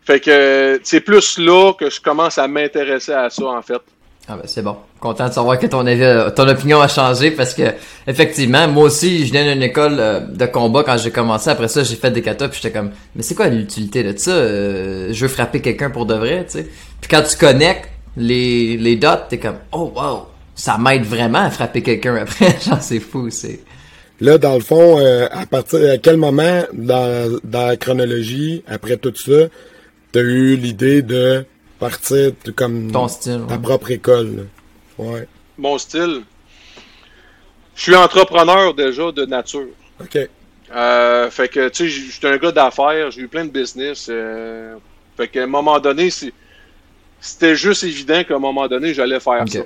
[0.04, 3.82] Fait que c'est plus là que je commence à m'intéresser à ça, en fait.
[4.28, 4.78] Ah ben c'est bon.
[5.00, 7.64] Content de savoir que ton avis, ton opinion a changé parce que
[8.08, 11.50] effectivement, moi aussi, je viens d'une école euh, de combat quand j'ai commencé.
[11.50, 14.32] Après ça, j'ai fait des katas puis j'étais comme, mais c'est quoi l'utilité de ça?
[14.32, 16.68] Euh, Je veux frapper quelqu'un pour de vrai, tu sais.
[17.02, 21.50] Puis quand tu connectes les les dots, t'es comme, oh wow, ça m'aide vraiment à
[21.50, 22.58] frapper quelqu'un après.
[22.66, 23.60] Genre c'est fou, c'est.
[24.22, 28.98] Là, dans le fond, euh, à partir à quel moment dans, dans la chronologie, après
[28.98, 29.48] tout ça,
[30.12, 31.46] t'as eu l'idée de
[31.80, 34.48] partir comme Ton style, ta propre école.
[34.98, 35.28] Ouais.
[35.58, 36.24] Mon style.
[37.76, 39.68] Je suis entrepreneur déjà de nature.
[40.00, 40.18] OK.
[40.74, 44.08] Euh, fait que, tu sais, j'étais un gars d'affaires, j'ai eu plein de business.
[44.10, 44.76] Euh,
[45.18, 46.10] fait qu'à un moment donné,
[47.20, 49.60] c'était juste évident qu'à un moment donné, j'allais faire ça.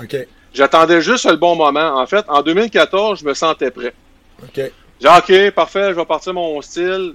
[0.00, 0.16] OK.
[0.52, 2.00] J'attendais juste le bon moment.
[2.00, 3.92] En fait, en 2014, je me sentais prêt.
[4.42, 4.70] OK.
[5.00, 7.14] J'ai OK, parfait, je vais partir mon style.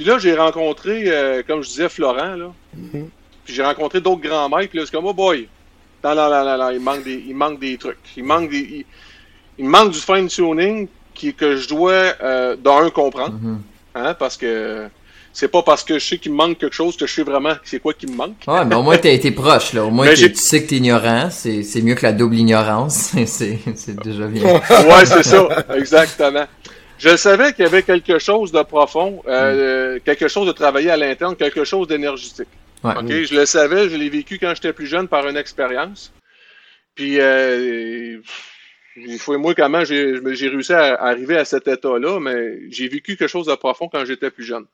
[0.00, 2.50] Puis là, j'ai rencontré, euh, comme je disais, Florent, là.
[2.74, 3.04] Mm-hmm.
[3.44, 5.46] Puis j'ai rencontré d'autres grands maîtres, puis là, c'est comme, oh boy,
[6.02, 7.98] non, non, non, non, il manque des, il manque des trucs.
[8.16, 8.86] Il manque des,
[9.58, 13.34] il, manque du fine-tuning qui, que je dois, euh, d'un, comprendre.
[13.34, 13.58] Mm-hmm.
[13.96, 14.88] hein, parce que
[15.34, 17.52] c'est pas parce que je sais qu'il me manque quelque chose que je sais vraiment
[17.62, 18.42] c'est quoi qui me manque.
[18.48, 19.84] Ouais, mais au moins t'as été proche, là.
[19.84, 21.28] Au moins tu sais que t'es ignorant.
[21.28, 23.12] C'est, c'est mieux que la double ignorance.
[23.26, 24.44] c'est, c'est déjà bien.
[24.54, 25.46] ouais, c'est ça.
[25.76, 26.46] Exactement.
[27.00, 30.00] Je savais qu'il y avait quelque chose de profond, euh, mm.
[30.00, 32.48] quelque chose de travailler à l'interne, quelque chose d'énergétique.
[32.84, 32.92] Ouais.
[32.96, 36.12] Ok, je le savais, je l'ai vécu quand j'étais plus jeune par une expérience.
[36.94, 38.18] Puis, euh,
[38.96, 43.16] il faut moi comment j'ai, j'ai réussi à arriver à cet état-là, mais j'ai vécu
[43.16, 44.66] quelque chose de profond quand j'étais plus jeune.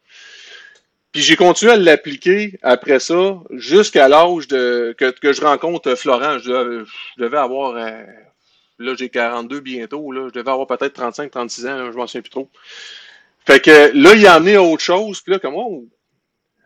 [1.13, 6.39] Puis j'ai continué à l'appliquer après ça, jusqu'à l'âge de que, que, je rencontre Florent.
[6.39, 6.85] Je,
[7.19, 8.03] devais avoir euh,
[8.79, 10.13] Là, j'ai 42 bientôt.
[10.13, 10.29] Là.
[10.29, 11.93] Je devais avoir peut-être 35, 36 ans.
[11.93, 12.51] je m'en souviens plus trop.
[13.47, 15.21] Fait que là, il a amené autre chose.
[15.21, 15.87] Puis là, comme, oh,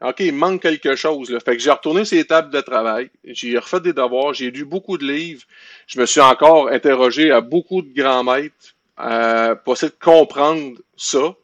[0.03, 1.31] OK, il manque quelque chose.
[1.31, 1.41] Là.
[1.41, 3.11] Fait que j'ai retourné ces tables de travail.
[3.25, 4.33] J'ai refait des devoirs.
[4.33, 5.43] J'ai lu beaucoup de livres.
[5.87, 10.79] Je me suis encore interrogé à beaucoup de grands maîtres euh, pour essayer de comprendre
[10.97, 11.35] ça.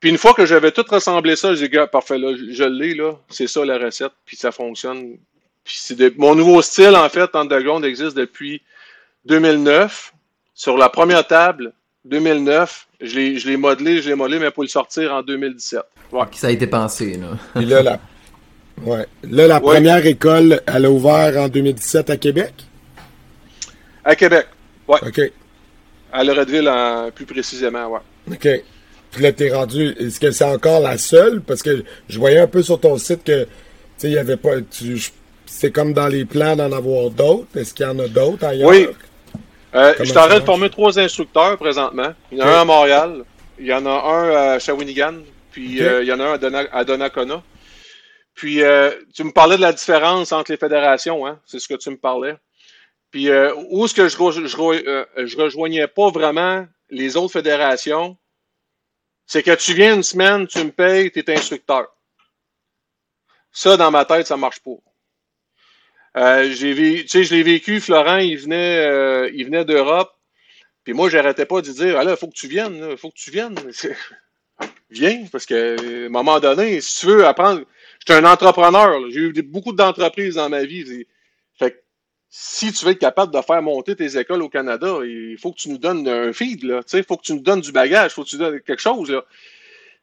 [0.00, 3.18] Puis une fois que j'avais tout rassemblé ça, j'ai dit, parfait, là, je l'ai, là.
[3.28, 4.12] C'est ça la recette.
[4.24, 5.18] Puis ça fonctionne.
[5.64, 8.62] Puis c'est mon nouveau style, en fait, Underground existe depuis
[9.26, 10.12] 2009,
[10.54, 11.72] sur la première table,
[12.04, 15.80] 2009, je l'ai, je l'ai modelé, je l'ai modelé, mais pour le sortir en 2017.
[16.12, 16.24] Ouais.
[16.32, 17.60] Ça a été pensé, là.
[17.60, 18.00] Et là, la,
[18.82, 19.06] ouais.
[19.24, 22.54] là, la première école, elle a ouvert en 2017 à Québec?
[24.04, 24.46] À Québec,
[24.88, 24.98] ouais.
[25.06, 25.20] OK.
[26.12, 28.00] À Loretteville, en, plus précisément, ouais.
[28.32, 28.64] OK.
[29.10, 29.94] Puis là, t'es rendu.
[29.98, 31.40] Est-ce que c'est encore la seule?
[31.40, 33.50] Parce que je voyais un peu sur ton site que, tu
[33.98, 34.56] sais, il y avait pas.
[35.48, 37.56] C'est comme dans les plans d'en avoir d'autres.
[37.56, 38.68] Est-ce qu'il y en a d'autres ailleurs?
[38.68, 38.88] Oui.
[39.74, 42.14] Euh, je suis en train de former trois instructeurs présentement.
[42.32, 43.24] Il y en a un à Montréal,
[43.58, 46.84] il y en a un à Shawinigan, puis euh, il y en a un à,
[46.84, 47.42] Donnacona.
[48.34, 51.40] Puis euh, tu me parlais de la différence entre les fédérations, hein?
[51.44, 52.36] c'est ce que tu me parlais.
[53.10, 53.30] Puis
[53.70, 58.16] où est-ce que je, je, je, rejoignais pas vraiment les autres fédérations,
[59.26, 61.86] c'est que tu viens une semaine, tu me payes, tu es instructeur.
[63.50, 64.76] Ça, dans ma tête, ça marche pas.
[66.16, 70.12] Euh, j'ai tu sais, je l'ai vécu, Florent, il venait, euh, il venait d'Europe.
[70.84, 73.16] Puis moi, j'arrêtais pas de dire, ah là, faut que tu viennes, il faut que
[73.16, 73.56] tu viennes.
[74.90, 77.60] Viens, parce que à un moment donné, si tu veux apprendre,
[78.00, 81.04] je suis un entrepreneur, j'ai eu beaucoup d'entreprises dans ma vie.
[81.58, 81.76] Fait que
[82.30, 85.58] si tu veux être capable de faire monter tes écoles au Canada, il faut que
[85.58, 86.80] tu nous donnes un feed, là.
[86.92, 89.10] Il faut que tu nous donnes du bagage, faut que tu nous donnes quelque chose.
[89.10, 89.24] Là.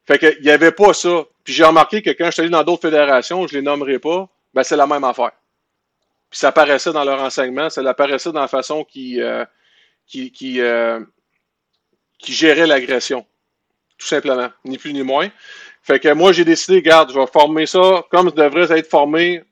[0.06, 1.24] Fait que il n'y avait pas ça.
[1.42, 4.28] Puis j'ai remarqué que quand je suis allé dans d'autres fédérations, je les nommerai pas,
[4.54, 5.32] ben c'est la même affaire.
[6.30, 9.44] Puis ça apparaissait dans leur enseignement, ça apparaissait dans la façon qui, euh,
[10.06, 11.00] qui, qui, euh,
[12.18, 13.26] qui gérait l'agression.
[13.98, 15.28] Tout simplement, ni plus ni moins.
[15.82, 19.44] Fait que moi, j'ai décidé, garde, je vais former ça comme devrait être formé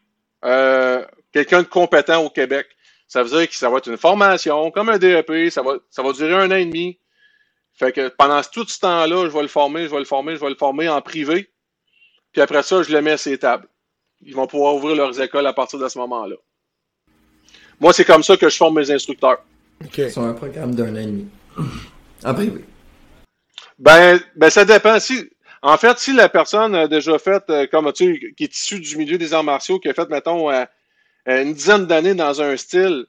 [0.44, 2.66] euh, quelqu'un de compétent au Québec.
[3.06, 6.02] Ça veut dire que ça va être une formation, comme un DEP, ça va, ça
[6.02, 6.98] va durer un an et demi.
[7.72, 10.40] Fait que pendant tout ce temps-là, je vais le former, je vais le former, je
[10.40, 11.50] vais le former en privé.
[12.32, 13.68] Puis après ça, je le mets à ses tables.
[14.20, 16.36] Ils vont pouvoir ouvrir leurs écoles à partir de ce moment-là.
[17.84, 19.44] Moi, c'est comme ça que je forme mes instructeurs.
[19.84, 20.08] Okay.
[20.08, 21.28] Sur un programme d'un an et demi.
[22.24, 22.64] En privé.
[23.78, 24.98] Ben, ben, ça dépend.
[24.98, 25.30] Si,
[25.60, 28.96] en fait, si la personne a déjà fait, euh, comme tu qui est issue du
[28.96, 30.64] milieu des arts martiaux, qui a fait, mettons, euh,
[31.26, 33.04] une dizaine d'années dans un style,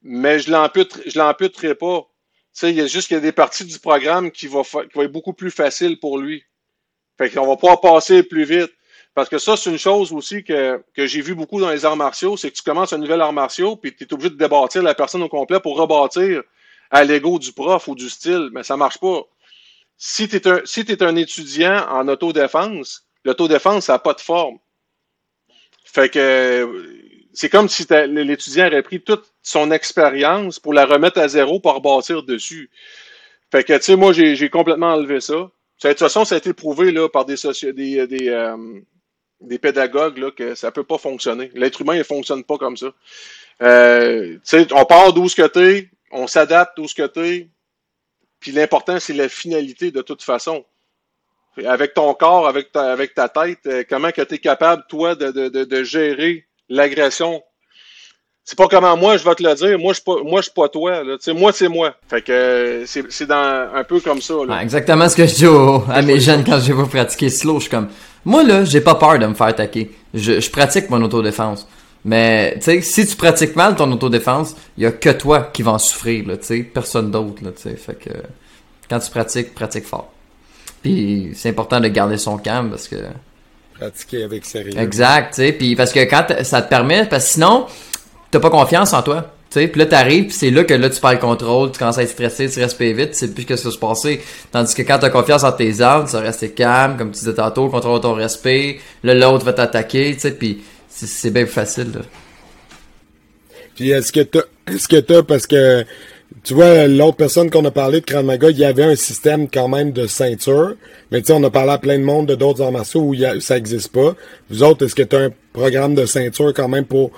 [0.00, 2.06] mais je ne l'amputerai pas
[2.54, 4.96] sais, il y a juste qu'il y a des parties du programme qui vont qui
[4.96, 6.42] va être beaucoup plus facile pour lui.
[7.18, 8.72] Fait qu'on va pouvoir passer plus vite.
[9.14, 11.96] Parce que ça, c'est une chose aussi que, que j'ai vu beaucoup dans les arts
[11.96, 14.82] martiaux, c'est que tu commences un nouvel art martiaux, puis tu es obligé de débâtir
[14.82, 16.42] la personne au complet pour rebâtir
[16.90, 19.22] à l'ego du prof ou du style, mais ça marche pas.
[19.98, 24.20] Si tu es, un, si es un étudiant en autodéfense, l'autodéfense, ça n'a pas de
[24.20, 24.58] forme.
[25.84, 31.28] Fait que c'est comme si l'étudiant aurait pris toute son expérience pour la remettre à
[31.28, 32.70] zéro pour rebâtir dessus.
[33.50, 35.34] Fait que, tu sais, moi, j'ai complètement enlevé ça.
[35.34, 38.56] De toute façon, ça a été prouvé là, par des, des, des, euh,
[39.42, 41.50] des pédagogues là, que ça peut pas fonctionner.
[41.54, 42.92] L'être humain, il fonctionne pas comme ça.
[43.62, 44.38] Euh,
[44.72, 47.48] on part d'où ce côté, on s'adapte d'où ce côté,
[48.40, 50.64] puis l'important, c'est la finalité de toute façon.
[51.66, 55.14] Avec ton corps, avec ta, avec ta tête, euh, comment que tu es capable, toi,
[55.14, 57.42] de, de, de gérer l'agression?
[58.44, 59.78] C'est pas comment moi je vais te le dire.
[59.78, 61.04] Moi, je suis pas, moi, je suis pas toi.
[61.04, 61.16] Là.
[61.34, 61.94] moi, c'est moi.
[62.08, 64.34] Fait que c'est dans un peu comme ça.
[64.46, 64.62] Là.
[64.62, 67.56] exactement ce que je dis à mes jeunes quand je vais pratiquer slow.
[67.56, 67.88] Je suis comme,
[68.24, 69.90] moi là, j'ai pas peur de me faire attaquer.
[70.14, 71.66] Je, je pratique mon autodéfense.
[72.04, 75.62] Mais tu sais, si tu pratiques mal ton autodéfense, il y a que toi qui
[75.62, 76.26] va en souffrir.
[76.26, 77.44] Là, sais personne d'autre.
[77.44, 78.10] Là, fait que
[78.90, 80.12] quand tu pratiques, pratique fort.
[80.82, 82.96] Puis c'est important de garder son calme parce que
[83.78, 84.76] pratiquer avec sérieux.
[84.76, 87.66] Exact, tu sais, puis parce que quand ça te permet, parce que sinon,
[88.30, 89.32] t'as pas confiance en toi.
[89.52, 91.98] Sais, puis là t'arrives, puis c'est là que là tu perds le contrôle, tu commences
[91.98, 94.22] à être stressé, tu restes vite, tu sais plus que qui se passer.
[94.50, 97.34] Tandis que quand t'as confiance en tes armes, tu vas rester calme, comme tu disais
[97.34, 101.92] tantôt, contrôle ton respect, là l'autre va t'attaquer, tu sais, puis c'est bien plus facile.
[101.94, 102.00] Là.
[103.76, 105.84] Puis est-ce que t'as, est-ce que t'as, parce que
[106.44, 109.68] tu vois, l'autre personne qu'on a parlé de Krav il y avait un système quand
[109.68, 110.76] même de ceinture.
[111.10, 113.14] Mais tu sais, on a parlé à plein de monde de d'autres arts martiaux où
[113.40, 114.14] ça n'existe pas.
[114.48, 117.12] Vous autres, est-ce que tu as un programme de ceinture quand même pour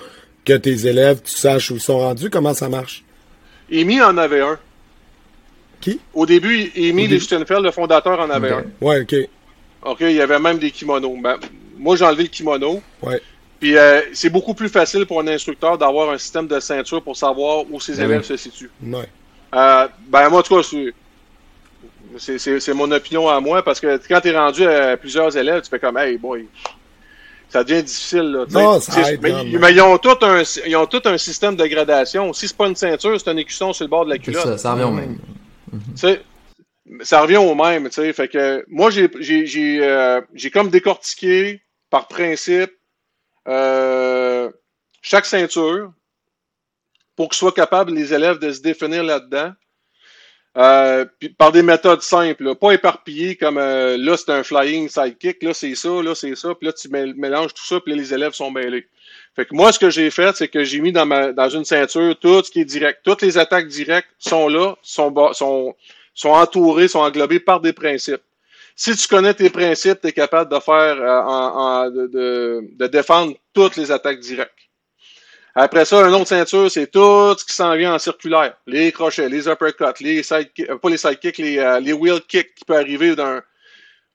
[0.45, 2.29] que tes élèves, tu saches où ils sont rendus?
[2.29, 3.03] Comment ça marche?
[3.71, 4.59] Amy en avait un.
[5.81, 5.99] Qui?
[6.13, 8.63] Au début, Amy Lichtenfeld, le fondateur, en avait un.
[8.79, 9.15] Ouais, OK.
[9.83, 11.17] OK, il y avait même des kimonos.
[11.21, 11.37] Ben,
[11.77, 12.81] moi, j'ai enlevé le kimono.
[13.01, 13.21] Ouais.
[13.59, 17.15] Puis euh, c'est beaucoup plus facile pour un instructeur d'avoir un système de ceinture pour
[17.15, 18.71] savoir où ses ben élèves se situent.
[18.83, 19.07] Ouais.
[19.53, 20.67] Euh, ben moi, en tout cas,
[22.17, 25.69] c'est mon opinion à moi parce que quand tu es rendu à plusieurs élèves, tu
[25.69, 26.47] fais comme Hey boy,
[27.55, 28.31] ça devient difficile.
[28.31, 31.55] Là, non, ça aide, mais, mais, ils ont tout un ils ont tout un système
[31.55, 32.33] de gradation.
[32.33, 34.43] Si c'est pas une ceinture, c'est un écusson sur le bord de la culotte.
[34.43, 35.17] Ça, ça revient au même.
[37.01, 38.11] Ça revient au même, tu sais.
[38.11, 40.19] Fait que moi j'ai j'ai euh,
[40.51, 42.71] comme décortiqué par principe
[43.47, 44.51] euh,
[45.01, 45.93] chaque ceinture,
[47.15, 49.53] pour qu'ils soient capables, les élèves, de se définir là-dedans.
[50.57, 51.05] Euh,
[51.37, 55.75] par des méthodes simples, pas éparpillées comme euh, là c'est un flying sidekick, là c'est
[55.75, 58.51] ça, là c'est ça, puis là tu mélanges tout ça, puis là, les élèves sont
[58.51, 58.87] mêlés.
[59.35, 61.65] Fait que moi ce que j'ai fait, c'est que j'ai mis dans ma dans une
[61.65, 65.75] ceinture tout ce qui est direct, toutes les attaques directes sont là, sont sont
[66.13, 68.21] sont entourées, sont englobées par des principes
[68.75, 72.07] si tu connais tes principes, tu es capable de faire, euh, en, de,
[72.77, 74.64] de, défendre toutes les attaques directes.
[75.55, 78.55] Après ça, un autre ceinture, c'est tout ce qui s'en vient en circulaire.
[78.67, 82.53] Les crochets, les uppercuts, les sidekicks, euh, pas les sidekicks, les, euh, les wheel kicks
[82.55, 83.41] qui peut arriver d'un,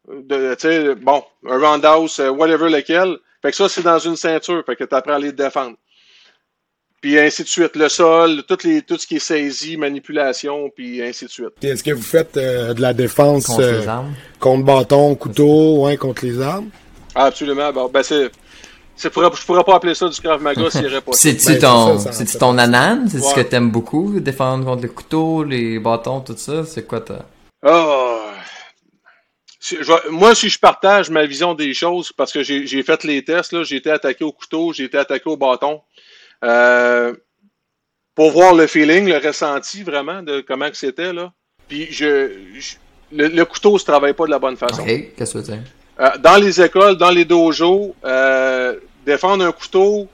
[0.06, 3.16] de, tu sais, bon, un roundhouse, whatever lequel.
[3.40, 4.62] Fait que ça, c'est dans une ceinture.
[4.66, 5.76] Fait que tu apprends à les défendre
[7.00, 7.76] puis ainsi de suite.
[7.76, 11.52] Le sol, tout, les, tout ce qui est saisi, manipulation, puis ainsi de suite.
[11.62, 14.02] Est-ce que vous faites euh, de la défense contre, euh,
[14.38, 16.70] contre bâton, couteau, ouais, contre les armes?
[17.14, 17.72] Ah, absolument.
[17.72, 18.30] ben c'est...
[19.02, 21.58] Je pourrais, je pourrais pas appeler ça du Krav Maga s'il n'y aurait pas C'est-tu
[21.58, 23.08] ton, c'est ton anan?
[23.08, 24.20] C'est ce que t'aimes beaucoup?
[24.20, 26.64] Défendre contre les couteaux, les bâtons, tout ça?
[26.64, 27.24] C'est quoi ta...
[27.66, 28.20] Oh.
[30.10, 33.62] moi, si je partage ma vision des choses, parce que j'ai fait les tests, là,
[33.64, 35.80] j'ai été attaqué au couteau, j'ai été attaqué au bâton.
[36.44, 37.14] Euh,
[38.14, 41.32] pour voir le feeling, le ressenti vraiment de comment que c'était là.
[41.68, 42.32] Puis je,
[43.12, 44.82] le, couteau se travaille pas de la bonne façon.
[44.82, 45.64] Ok, qu'est-ce que tu veux dire?
[46.00, 48.74] Euh, dans les écoles, dans les dojos, euh,
[49.10, 50.08] défendre un couteau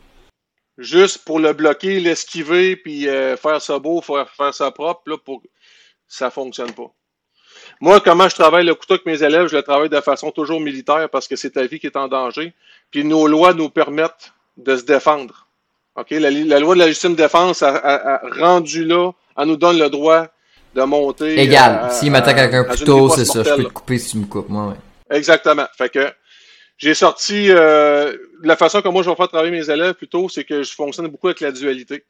[0.79, 3.05] juste pour le bloquer, l'esquiver, puis
[3.45, 5.41] faire ça beau, faire, faire ça propre, là, pour
[6.09, 6.91] ça fonctionne pas.
[7.81, 10.61] Moi, comment je travaille le couteau avec mes élèves, je le travaille de façon toujours
[10.61, 12.53] militaire parce que c'est ta vie qui est en danger.
[12.91, 15.47] Puis nos lois nous permettent de se défendre.
[15.97, 16.11] OK?
[16.11, 19.79] La, la loi de la légitime défense a, a- a rendu là, elle nous donne
[19.79, 20.27] le droit
[20.75, 21.39] de monter.
[21.41, 21.81] Égal.
[21.85, 23.43] à- S'il m'attaque avec un couteau, c'est ça.
[23.43, 24.49] Je peux te couper si tu me coupes.
[24.49, 25.17] Moi, ouais.
[25.19, 25.67] Exactement.
[25.77, 26.11] Fait que
[26.79, 30.45] j'ai sorti euh, la façon que moi je vais faire travailler mes élèves plutôt, c'est
[30.45, 32.05] que je fonctionne beaucoup avec la dualité.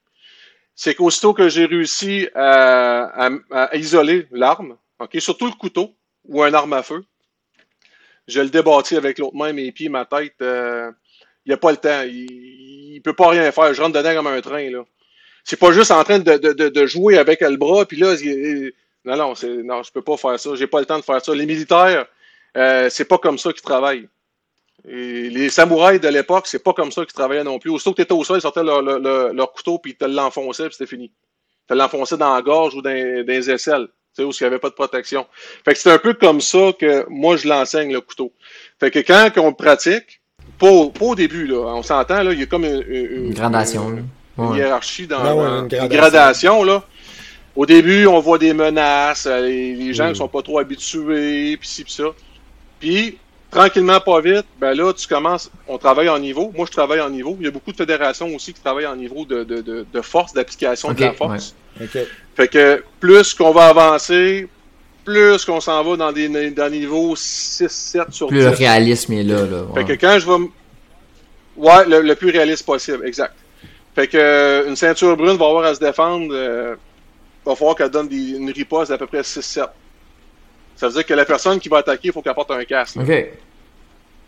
[0.74, 5.96] C'est qu'aussitôt que j'ai réussi à, à- à isoler l'arme, ok, surtout le couteau
[6.26, 7.04] ou un arme à feu,
[8.28, 10.34] je le débâtis avec l'autre main, mes pieds, ma tête.
[10.42, 10.90] euh,
[11.44, 12.02] il n'y a pas le temps.
[12.02, 13.72] Il, il peut pas rien faire.
[13.74, 14.84] Je rentre dedans comme un train là.
[15.44, 18.14] C'est pas juste en train de, de, de, de jouer avec le bras, puis là,
[18.22, 18.72] il-
[19.04, 20.54] non, non, non, je peux pas faire ça.
[20.56, 21.34] J'ai pas le temps de faire ça.
[21.34, 22.06] Les militaires,
[22.56, 24.08] euh, c'est pas comme ça qu'ils travaillent.
[24.88, 27.70] Et les samouraïs de l'époque, c'est pas comme ça qu'ils travaillaient non plus.
[27.70, 29.96] Aussitôt que tu étais au sol, ils sortaient leur, leur, leur- leur couteau puis ils
[29.96, 31.06] te l'enfonçaient puis c'était fini.
[31.64, 34.36] Ils te l'enfonçaient dans la gorge ou dans, dans les aisselles, tu sais, où il
[34.42, 35.26] n'y avait pas de protection.
[35.64, 38.32] Fait que c'est un peu comme ça que moi, je l'enseigne, le couteau.
[38.78, 40.20] Fait que quand on le pratique,
[40.58, 43.24] pas au, pas au début, là, on s'entend, là, il y a comme une, une-
[43.26, 43.88] Une gradation.
[43.90, 44.02] une- là.
[44.38, 44.58] une Ouais.
[44.58, 45.88] hiérarchie dans, Ah ouais, une une gradation.
[45.88, 46.64] gradation.
[46.64, 46.84] là.
[47.56, 50.12] Au début, on voit des menaces, euh, les, les gens Mm.
[50.12, 52.04] qui sont pas trop habitués, puis ci, puis ça.
[52.78, 53.18] Puis,
[53.50, 56.52] tranquillement, pas vite, ben là, tu commences, on travaille en niveau.
[56.56, 57.36] Moi, je travaille en niveau.
[57.40, 60.00] Il y a beaucoup de fédérations aussi qui travaillent en niveau de, de, de, de
[60.02, 61.54] force, d'application de la force.
[62.36, 64.48] Fait que plus qu'on va avancer,
[65.04, 68.56] plus qu'on s'en va dans des, dans des niveaux 6, 7 sur Plus le 10.
[68.56, 69.46] réalisme est là.
[69.46, 69.62] là.
[69.74, 70.48] Fait que quand je vais.
[71.56, 73.34] Ouais, le, le plus réaliste possible, exact.
[73.94, 76.28] Fait que euh, une ceinture brune va avoir à se défendre.
[76.32, 76.74] euh,
[77.46, 79.68] va falloir qu'elle donne des- une riposte d'à peu près 6-7.
[80.76, 82.96] Ça veut dire que la personne qui va attaquer, il faut qu'elle porte un casque.
[82.96, 83.26] là, OK.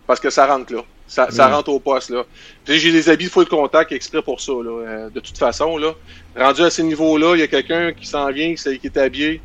[0.07, 0.81] Parce que ça rentre là.
[1.07, 1.53] Ça, ça Mm.
[1.55, 2.25] rentre au poste là.
[2.67, 4.53] J'ai des habits full contact exprès pour ça.
[4.53, 4.71] Là.
[4.87, 5.93] Euh, de toute façon, là,
[6.37, 9.41] rendu à ces niveaux-là, il y a quelqu'un qui s'en vient, qui, est habillé.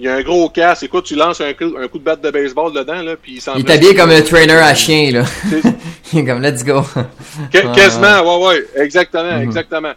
[0.00, 0.82] Il y a un gros casque.
[0.84, 3.40] Écoute, tu lances un coup, un coup de batte de baseball dedans, là, puis il
[3.40, 5.24] s'en Il est habillé comme un trainer à chien, là.
[6.12, 6.82] Il est comme, let's go.
[7.52, 9.42] Qu- Ouais, quasiment, ouais, ouais, exactement, Mhm.
[9.42, 9.92] exactement.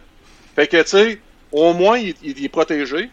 [0.56, 1.18] Fait que, tu sais,
[1.52, 3.08] au moins, il, il est protégé.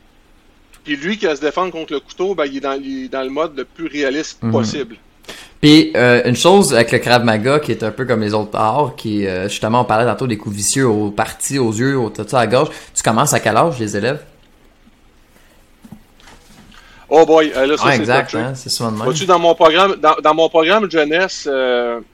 [0.86, 3.07] Puis lui qui a se défendre contre le couteau, ben, il est dans, il est
[3.09, 4.51] dans le mode le plus réaliste Mhm.
[4.51, 4.95] possible.
[5.59, 8.55] Puis euh, une chose avec le Krav Maga qui est un peu comme les autres
[8.55, 12.09] arts, qui euh, justement on parlait tantôt des coups vicieux aux parties, aux yeux, au
[12.11, 12.67] tout ça à gauche.
[12.93, 14.23] Tu commences à quel âge les élèves?
[17.09, 19.05] Oh boy, euh, là, ça, c'est exact, hein, c'est souvent de même.
[19.05, 22.05] Vois-tu, dans mon programme, dans, dans mon programme jeunesse, euh, tu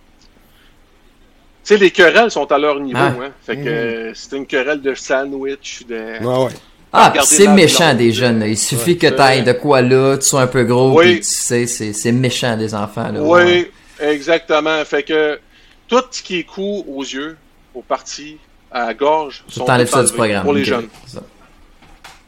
[1.63, 3.13] sais, les querelles sont à leur niveau, Ah.
[3.21, 3.29] hein.
[3.45, 6.23] Fait que euh, c'est une querelle de sandwich, de...
[6.25, 6.51] Ouais, ouais.
[6.93, 8.39] Ah, pis c'est méchant des jeunes.
[8.39, 8.47] là.
[8.47, 9.53] Il suffit que t'ailles vrai.
[9.53, 11.17] de quoi là, tu sois un peu gros, Oui.
[11.17, 13.09] tu sais, c'est c'est méchant des enfants.
[13.11, 13.71] Là, Oui, ouais.
[13.99, 14.83] exactement.
[14.85, 15.39] Fait que
[15.87, 17.37] tout ce qui est coup aux yeux,
[17.73, 18.37] aux parties,
[18.71, 20.43] à la gorge, Tu sont ça du programme.
[20.43, 20.87] pour les jeunes.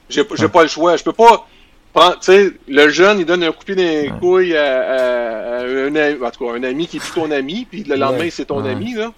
[0.09, 0.95] J'ai pas le choix.
[0.97, 1.47] Je peux pas
[1.93, 2.20] prendre.
[2.20, 4.20] Tu sais, le jeune, il donne un coup de pied dans les Ouais.
[4.20, 7.32] couilles à, à- à un, ami, en tout cas, un ami qui est plus ton
[7.32, 8.72] ami, puis le lendemain, c'est ton Ouais.
[8.72, 9.11] ami, là.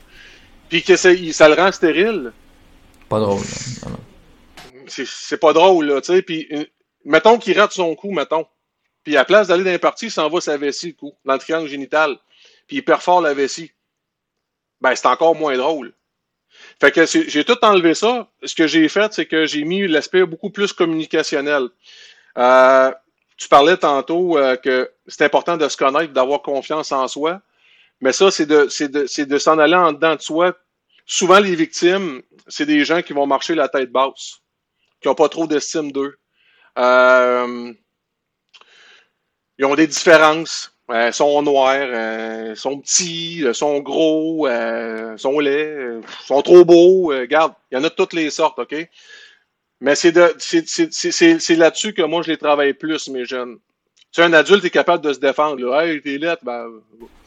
[0.70, 2.32] Puis que ça, le rend stérile.
[3.10, 3.40] Pas drôle.
[3.42, 3.46] là.
[3.86, 4.00] Non, non.
[4.88, 6.22] C'est pas drôle, là, tu sais.
[6.22, 6.66] Puis, euh,
[7.04, 8.46] mettons qu'il rate son coup, mettons.
[9.04, 11.16] Puis, à la place d'aller dans les parties, il s'en va sa vessie, le coup,
[11.26, 12.18] dans le triangle génital.
[12.68, 13.72] Puis, il perfore la vessie.
[14.82, 15.94] Ben, c'est encore moins drôle.
[16.80, 18.30] Fait que j'ai tout enlevé ça.
[18.44, 21.70] Ce que j'ai fait, c'est que j'ai mis l'aspect beaucoup plus communicationnel.
[22.38, 22.92] Euh,
[23.38, 27.42] tu parlais tantôt euh, que c'est important de se connaître, d'avoir confiance en soi.
[28.02, 30.56] Mais ça, c'est de, de, c'est de s'en aller en dedans de soi.
[31.06, 34.42] Souvent, les victimes, c'est des gens qui vont marcher la tête basse,
[35.06, 36.18] qui n'ont pas trop d'estime d'eux.
[36.80, 37.72] Euh,
[39.60, 40.72] ils ont des différences.
[40.90, 46.64] Euh, sont noirs, euh, sont petits, euh, sont gros, euh, sont laids, euh, sont trop
[46.64, 47.08] beaux.
[47.08, 48.76] regarde, il y en a de toutes les sortes, OK?
[49.82, 53.08] Mais c'est de c'est- c'est- c'est- c'est- c'est là-dessus que moi je les travaille plus,
[53.10, 53.58] mes jeunes.
[54.12, 55.64] Tu sais, un adulte est capable de se défendre.
[55.66, 55.86] Là.
[55.86, 56.82] Hey, t'es ben.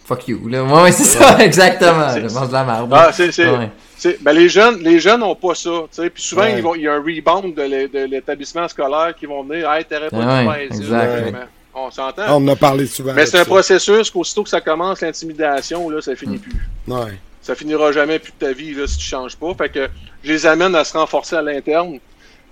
[0.09, 0.49] Fuck you.
[0.49, 0.65] Là.
[0.65, 2.09] Ouais, ouais, c'est ça, exactement.
[2.17, 2.91] Je mange de la merde.
[2.95, 3.31] Ah, c'est.
[3.31, 3.69] c'est- Ouais.
[3.97, 5.71] c'est- ben, les jeunes, les jeunes n'ont pas ça.
[5.71, 6.09] tu sais.
[6.09, 6.57] Puis souvent, Ouais.
[6.57, 9.71] ils vont, il y a un rebound de l'é- de l'établissement scolaire qui vont venir.
[9.71, 11.19] Hey, t'aurais pas dû faire ça.
[11.19, 11.37] exact,
[11.75, 12.23] On s'entend.
[12.31, 13.13] On en a parlé souvent.
[13.13, 13.51] Mais c'est un là-dessus.
[13.51, 16.41] processus qu'aussitôt que ça commence, l'intimidation, là, ça finit Hmm.
[16.41, 16.69] plus.
[16.89, 17.13] Ouais.
[17.43, 19.53] Ça finira jamais plus de ta vie là, si tu changes pas.
[19.57, 19.89] Fait que
[20.25, 21.99] je les amène à se renforcer à l'interne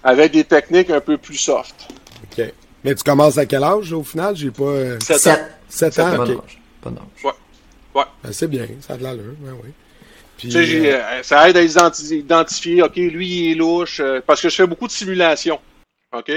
[0.04, 1.74] avec des techniques un peu plus soft.
[2.38, 2.44] OK.
[2.84, 4.36] Mais tu commences à quel âge, au final?
[4.36, 4.62] J'ai pas...
[4.64, 5.38] euh, Sept ans.
[5.68, 5.94] Sept.
[5.94, 6.10] 7 ans?
[6.16, 6.28] Pas OK.
[6.28, 6.60] d'âge.
[6.82, 6.90] Pas
[8.04, 8.14] d'âge.
[8.22, 9.70] Ben, c'est bien, ça a de l'allure, ben oui.
[10.36, 14.42] Puis, euh, euh, ça aide à identi- identifier, OK, lui, il est louche, euh, parce
[14.42, 15.58] que je fais beaucoup de simulations,
[16.12, 16.30] OK?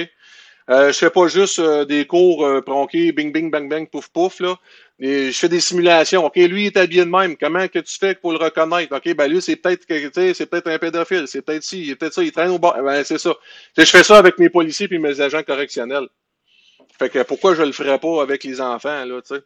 [0.69, 4.55] Euh, je fais pas juste des cours tronqués, bing, bing, bang, bang, pouf, pouf, là.
[4.99, 6.25] Et je fais des simulations.
[6.25, 7.37] OK, lui, il est habillé de même.
[7.37, 8.95] Comment que tu fais pour le reconnaître?
[8.95, 9.85] OK, ben lui, c'est peut-être
[10.35, 11.25] c'est peut-être un pédophile.
[11.25, 12.77] C'est peut-être ci, il est peut-être ça, il traîne au bord.
[12.83, 13.33] Ben, c'est ça.
[13.77, 16.07] Je fais ça avec mes policiers puis mes agents correctionnels.
[16.99, 19.41] Fait que pourquoi je le ferais pas avec les enfants, là, tu sais?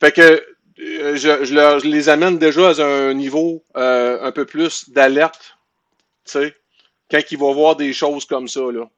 [0.00, 0.42] Fait que
[0.78, 5.56] je, je, leur- je les amène déjà à un niveau euh, un peu plus d'alerte
[6.24, 6.54] sais,
[7.10, 8.88] quand il va voir des choses comme ça, là.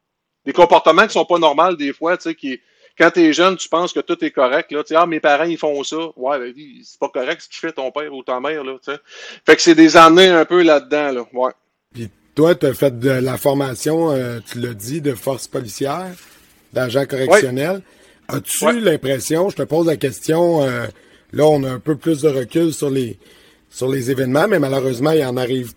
[0.45, 2.59] Des comportements qui sont pas normaux des fois, tu sais, qui,
[2.97, 4.83] quand t'es jeune, tu penses que tout est correct, là.
[4.83, 5.99] Tu sais, ah, mes parents, ils font ça.
[6.17, 8.93] Ouais, ben, c'est pas correct ce qu'il fait ton père ou ta mère, là, tu
[8.93, 8.99] sais.
[9.45, 11.27] Fait que c'est des années un peu là-dedans, là.
[11.35, 11.53] Ouais.
[11.93, 16.09] Puis toi, tu as fait de la formation, euh, tu l'as dit, de force policière,
[16.73, 17.83] d'agent correctionnel.
[18.29, 20.87] As-tu l'impression, je te pose la question, euh,
[21.33, 23.19] là, on a un peu plus de recul sur les,
[23.71, 25.73] sur les événements, mais malheureusement, il en arrive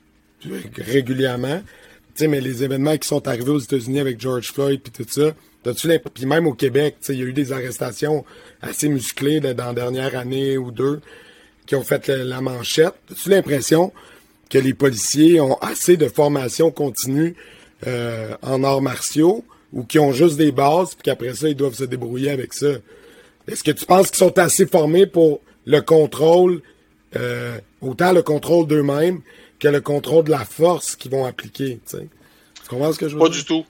[0.78, 1.62] régulièrement.
[2.16, 5.10] Tu sais, mais les événements qui sont arrivés aux États-Unis avec George Floyd puis tout
[5.10, 5.34] ça,
[5.64, 8.26] t'as-tu puis même au Québec, tu sais, il y a eu des arrestations
[8.62, 11.02] assez musclées dans la dernière année ou deux
[11.66, 12.96] qui ont fait la, manchette.
[13.12, 13.94] As-tu l'impression
[14.50, 17.36] que les policiers ont assez de formation continue
[17.88, 21.76] euh, en arts martiaux ou qui ont juste des bases puis qu'après ça, ils doivent
[21.76, 22.74] se débrouiller avec ça?
[23.52, 26.62] Est-ce que tu penses qu'ils sont assez formés pour le contrôle,
[27.18, 29.20] euh, autant le contrôle d'eux-mêmes
[29.60, 31.80] que le contrôle de la force qu'ils vont appliquer.
[31.90, 31.98] Tu,
[32.70, 33.40] comprends ce que je veux Pas dire?
[33.40, 33.66] du tout.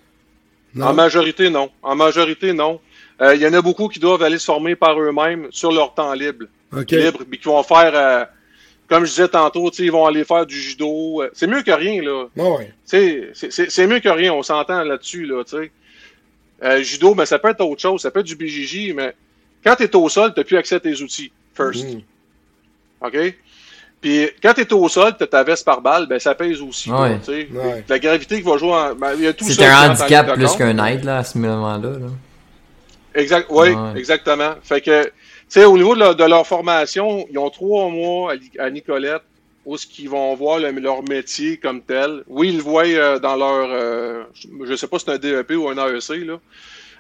[0.80, 1.72] En majorité, non.
[1.82, 2.80] En majorité, non.
[3.22, 5.94] Euh, il y en a beaucoup qui doivent aller se former par eux-mêmes sur leur
[5.96, 6.46] temps libre.
[6.72, 8.24] Libre, mais qui vont faire, euh,
[8.88, 11.24] comme je disais tantôt, ils vont aller faire du judo.
[11.34, 12.28] C'est mieux que rien, là.
[12.38, 12.72] Ah ouais.
[12.86, 15.58] C'est mieux que rien, on s'entend là-dessus, là, tu
[16.62, 16.84] sais.
[16.84, 19.14] judo, mais ça peut être autre chose, ça peut être du BJJ, mais
[19.64, 21.86] quand tu es au sol, tu n'as plus accès à tes outils, first.
[21.86, 22.02] Mm.
[23.02, 23.36] OK?
[24.02, 26.92] Puis quand tu es au sol, tu ta veste par balle, ben ça pèse aussi.
[26.92, 27.20] Ouais.
[27.88, 28.96] La gravité qui va jouer en.
[28.96, 31.90] Ben, il y a tout C'est un handicap plus qu'un aide là, à ce moment-là.
[31.90, 32.08] Là.
[33.14, 34.54] Exact, oui, exactement.
[34.64, 35.12] Fait que, tu
[35.50, 39.24] sais, au niveau de, leur formation, ils ont trois mois à, Nicolette
[39.66, 42.24] où ce qu'ils vont voir leur métier comme tel.
[42.28, 44.24] Oui, ils le voient euh, dans leur, euh,
[44.64, 46.40] je sais pas si c'est un DEP ou un AEC, là.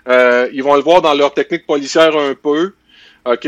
[0.08, 2.74] Euh, ils vont le voir dans leur technique policière un peu,
[3.26, 3.47] OK?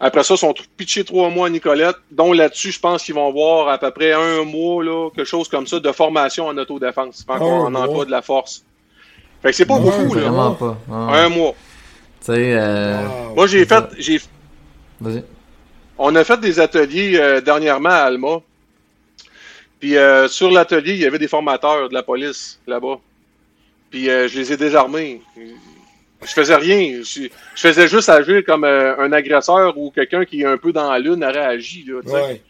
[0.00, 3.32] Après ça, ils sont pitchés trois mois à Nicolette, dont là-dessus, je pense qu'ils vont
[3.32, 7.22] voir à peu près un mois, là, quelque chose comme ça, de formation en autodéfense,
[7.22, 8.64] pas encore en emploi de la force.
[9.42, 10.56] Fait que c'est pas beaucoup, là.
[10.58, 10.76] Pas.
[10.90, 11.54] Un mois.
[12.20, 13.02] Tu sais, euh...
[13.36, 14.20] Moi, j'ai fait, j'ai.
[15.00, 15.22] Vas-y.
[15.98, 18.40] On a fait des ateliers euh, dernièrement à Alma.
[19.80, 22.98] Puis euh, sur l'atelier, il y avait des formateurs de la police là-bas.
[23.94, 25.22] Puis euh, je les ai désarmés.
[25.36, 27.00] Je faisais rien.
[27.04, 30.90] Je, faisais juste agir comme euh, un agresseur ou quelqu'un qui est un peu dans
[30.90, 31.84] la lune aurait agi.
[31.86, 32.42] Là, ouais.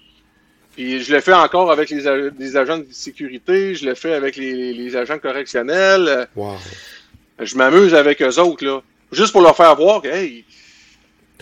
[0.75, 4.37] Puis je le fais encore avec les, les, agents de sécurité, je le fais avec
[4.37, 6.29] les, les agents correctionnels.
[6.35, 6.55] Wow.
[7.39, 8.81] Je m'amuse avec eux autres, là.
[9.13, 10.47] Juste pour leur faire voir que, hey,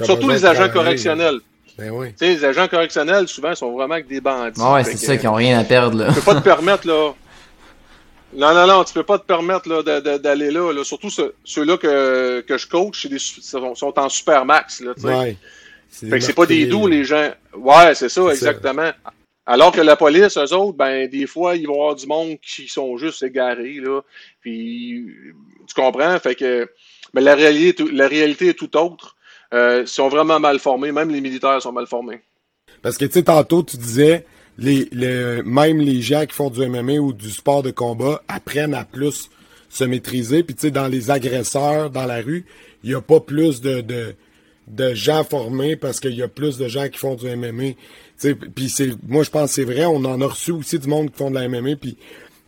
[0.03, 1.39] surtout les agents correctionnels.
[1.79, 2.09] Ben oui.
[2.09, 4.61] Tu sais, les agents correctionnels, souvent, sont vraiment avec des bandits.
[4.61, 6.09] ouais, c'est ça, qui n'ont rien à perdre, là.
[6.09, 7.13] Tu peux pas te permettre, là.
[8.35, 9.83] Non, non, non, tu peux pas te permettre là,
[10.19, 10.85] d'aller là, là.
[10.85, 14.81] Surtout ceux-là que, que je coach, des, sont, sont en super max.
[14.81, 15.37] Là, ouais,
[15.91, 17.31] fait que c'est pas des doux, les gens.
[17.55, 18.91] Ouais, c'est ça, exactement.
[19.45, 22.69] Alors que la police, eux autres, ben, des fois, ils vont avoir du monde qui
[22.69, 24.01] sont juste égarés, là.
[24.41, 25.07] Puis,
[25.67, 26.19] tu comprends?
[26.21, 26.71] Fait que,
[27.13, 29.17] mais la réalité, la réalité est tout autre.
[29.53, 30.93] Euh, ils sont vraiment mal formés.
[30.93, 32.23] Même les militaires sont mal formés.
[32.81, 34.25] Parce que, tu sais, tantôt, tu disais,
[34.63, 38.85] les, même les gens qui font du MMA ou du sport de combat apprennent à
[38.85, 39.29] plus
[39.69, 40.43] se maîtriser.
[40.43, 42.45] Puis tu sais, dans les agresseurs dans la rue,
[42.85, 44.15] il n'y a pas plus de, de,
[44.69, 47.73] de, gens formés parce qu'il y a plus de gens qui font du MMA.
[48.55, 51.11] Puis c'est, moi je pense que c'est vrai, on en a reçu aussi du monde
[51.11, 51.77] qui font de la MMA.
[51.77, 51.97] Puis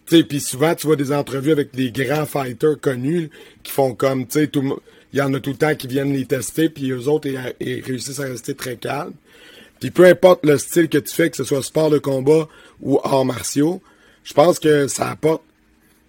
[0.06, 3.30] puis souvent tu vois des entrevues avec des grands fighters connus
[3.62, 6.26] qui font comme, tu sais, il y en a tout le temps qui viennent les
[6.26, 7.28] tester, puis eux autres
[7.60, 9.14] ils réussissent à rester très calmes.
[9.84, 12.48] Puis peu importe le style que tu fais, que ce soit sport de combat
[12.80, 13.82] ou arts martiaux,
[14.22, 15.42] je pense que ça apporte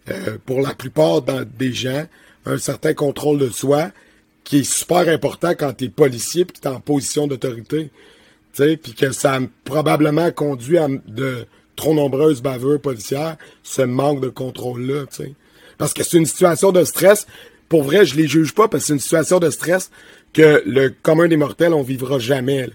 [0.10, 2.06] euh, pour la plupart des gens
[2.46, 3.92] un certain contrôle de soi
[4.46, 7.92] qui est super important quand tu es policier que tu es en position d'autorité.
[8.54, 11.46] Puis que ça a probablement conduit à de
[11.76, 15.04] trop nombreuses bavures policières, ce manque de contrôle-là.
[15.78, 17.28] Parce que c'est une situation de stress.
[17.68, 19.92] Pour vrai, je les juge pas parce que c'est une situation de stress
[20.32, 22.70] que le commun des mortels, on vivra jamais.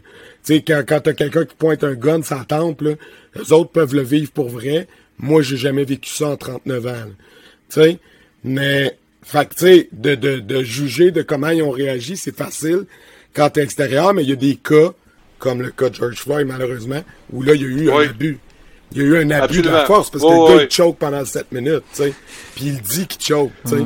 [0.45, 2.95] Tu sais, quand, quand t'as quelqu'un qui pointe un gun sans temple, là,
[3.37, 4.87] les autres peuvent le vivre pour vrai.
[5.19, 6.93] Moi, j'ai jamais vécu ça en 39 ans.
[7.69, 7.99] Tu sais,
[8.43, 12.87] mais, fait tu sais, de, de, de juger de comment ils ont réagi, c'est facile
[13.35, 14.93] quand t'es extérieur, mais il y a des cas,
[15.39, 18.39] comme le cas de George Floyd, malheureusement, où là, il y a eu un abus.
[18.93, 20.99] Il y a eu un abus de la force, parce que le gars, il choke
[20.99, 22.13] pendant 7 minutes, tu sais.
[22.57, 23.85] Puis il dit qu'il choke, tu sais.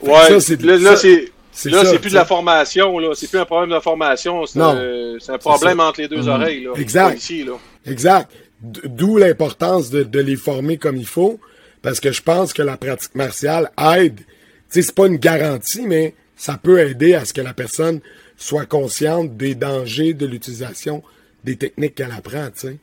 [0.00, 1.32] Ouais, ça, là, c'est
[1.64, 3.14] Là, c'est plus de la formation, là.
[3.14, 4.44] C'est plus un problème de formation.
[4.46, 6.28] C'est un problème entre les deux mhm.
[6.28, 6.72] oreilles, là.
[6.76, 7.16] Exact.
[7.16, 7.54] Ici, là.
[7.86, 8.30] Exact.
[8.60, 11.38] D'où l'importance de, de, les former comme il faut.
[11.82, 14.16] Parce que je pense que la pratique martiale aide.
[14.16, 14.24] Tu
[14.68, 18.00] sais, c'est pas une garantie, mais ça peut aider à ce que la personne
[18.36, 21.02] soit consciente des dangers de l'utilisation
[21.44, 22.78] des techniques qu'elle apprend, tu sais.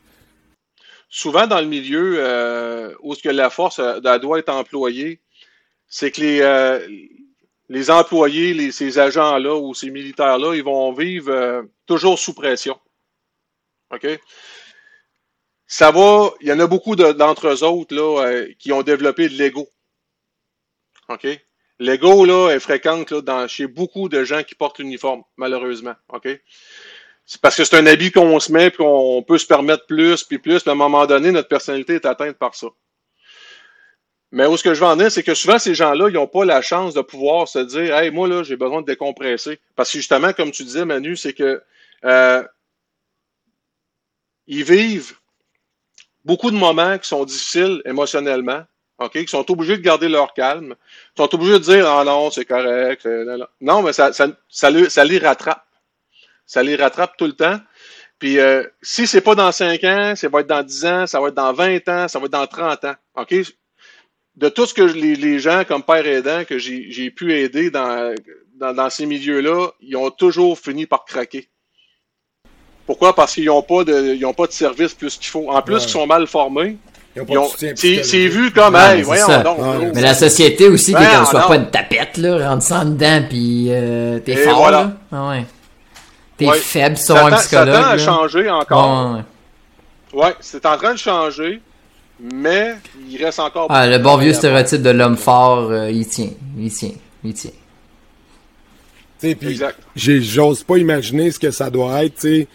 [1.09, 5.19] souvent dans le milieu euh, où ce que la force euh, doit être employée,
[5.87, 6.79] c'est que les, euh,
[7.69, 12.79] les employés, ces agents-là ou ces militaires-là, ils vont vivre euh, toujours sous pression.
[13.91, 14.07] OK?
[15.65, 18.83] Ça va, il y en a beaucoup de- d'entre eux autres là, euh, qui ont
[18.83, 19.67] développé de l'ego.
[21.09, 21.27] OK?
[21.79, 25.95] L'ego là, est fréquente là, dans, chez beaucoup de gens qui portent l'uniforme, malheureusement.
[26.09, 26.27] OK?
[27.25, 30.23] C'est parce que c'est un habit qu'on se met, puis qu'on peut se permettre plus,
[30.23, 32.67] puis plus, puis à un moment donné, notre personnalité est atteinte par ça.
[34.35, 36.25] Mais où ce que je veux en dire, c'est que souvent, ces gens-là, ils n'ont
[36.25, 39.59] pas la chance de pouvoir se dire Hey, moi, là, j'ai besoin de décompresser.
[39.75, 41.61] Parce que justement, comme tu disais, Manu, c'est que
[42.03, 42.43] euh,
[44.47, 45.13] ils vivent
[46.25, 48.63] beaucoup de moments qui sont difficiles émotionnellement,
[48.97, 50.73] OK, qui sont obligés de garder leur calme,
[51.15, 53.07] qui sont obligés de dire Ah non, c'est correct.
[53.61, 55.63] non, mais ça, ça, ça les rattrape.
[56.47, 57.59] Ça les rattrape tout le temps.
[58.17, 61.21] Puis euh, si c'est pas dans 5 ans, ça va être dans 10 ans, ça
[61.21, 62.95] va être dans 20 ans, ça va être dans 30 ans.
[63.15, 63.35] OK?
[64.35, 67.33] De tout ce que je- les, les gens comme père aidant que j'ai j'ai pu
[67.33, 68.13] aider dans,
[68.59, 71.49] dans, dans ces milieux-là, ils ont toujours fini par craquer.
[72.85, 73.15] Pourquoi?
[73.15, 75.49] Parce qu'ils n'ont pas de ils ont pas de service plus qu'il faut.
[75.51, 75.81] En plus, Ouais.
[75.83, 76.77] ils sont mal formés.
[77.15, 79.43] Ils ont- C'est vu comme, Ouais, hey, c'est voyons ça.
[79.43, 79.59] donc.
[79.59, 79.63] Ouais.
[79.77, 79.91] gros.
[79.93, 81.47] Mais la société aussi, Ben, comme, sois non.
[81.47, 84.83] pas une tapette, là, rentre ça en dedans, pis euh, t'es Et fort, voilà.
[84.83, 84.97] là.
[85.11, 85.45] Ah ouais.
[86.37, 86.57] T'es Ouais.
[86.57, 87.73] faible, ça, sont un tend, ça psychologue.
[87.81, 89.19] tend à changer encore.
[90.11, 91.61] Ouais, c'est en train de changer,
[92.21, 92.75] mais
[93.09, 93.67] il reste encore.
[93.69, 96.91] Ah, le beaucoup bon de vieux stéréotype de l'homme fort, euh, il tient, il tient,
[97.23, 97.51] il tient.
[99.19, 99.77] Tu sais, puis Exact.
[99.95, 102.47] j'ai- j'ose pas imaginer ce que ça doit être, tu sais.